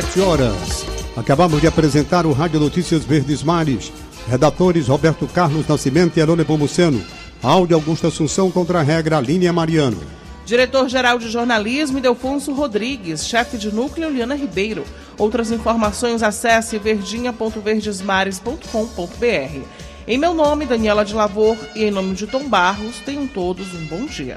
7 0.02 0.20
horas 0.20 0.84
Acabamos 1.16 1.62
de 1.62 1.66
apresentar 1.66 2.26
o 2.26 2.32
Rádio 2.32 2.60
Notícias 2.60 3.02
Verdes 3.02 3.42
Mares. 3.42 3.90
Redatores 4.28 4.88
Roberto 4.88 5.26
Carlos 5.26 5.66
Nascimento 5.66 6.18
e 6.18 6.20
Arone 6.20 6.44
Pomuceno. 6.44 7.02
Áudio 7.42 7.76
Augusto 7.76 8.06
Assunção 8.06 8.50
contra 8.50 8.80
a 8.80 8.82
regra 8.82 9.18
Línia 9.20 9.54
Mariano. 9.54 9.96
Diretor-geral 10.44 11.18
de 11.18 11.30
jornalismo 11.30 11.98
Delfonso 11.98 12.52
Rodrigues, 12.52 13.26
chefe 13.26 13.56
de 13.56 13.74
núcleo 13.74 14.10
Liana 14.10 14.34
Ribeiro. 14.34 14.84
Outras 15.16 15.50
informações 15.50 16.22
acesse 16.22 16.76
verdinha.verdesmares.com.br. 16.76 19.60
Em 20.06 20.18
meu 20.18 20.34
nome, 20.34 20.66
Daniela 20.66 21.06
de 21.06 21.14
Lavor, 21.14 21.56
e 21.74 21.84
em 21.84 21.90
nome 21.90 22.14
de 22.14 22.26
Tom 22.26 22.46
Barros, 22.46 23.00
tenham 23.00 23.26
todos 23.26 23.72
um 23.72 23.86
bom 23.86 24.04
dia. 24.04 24.36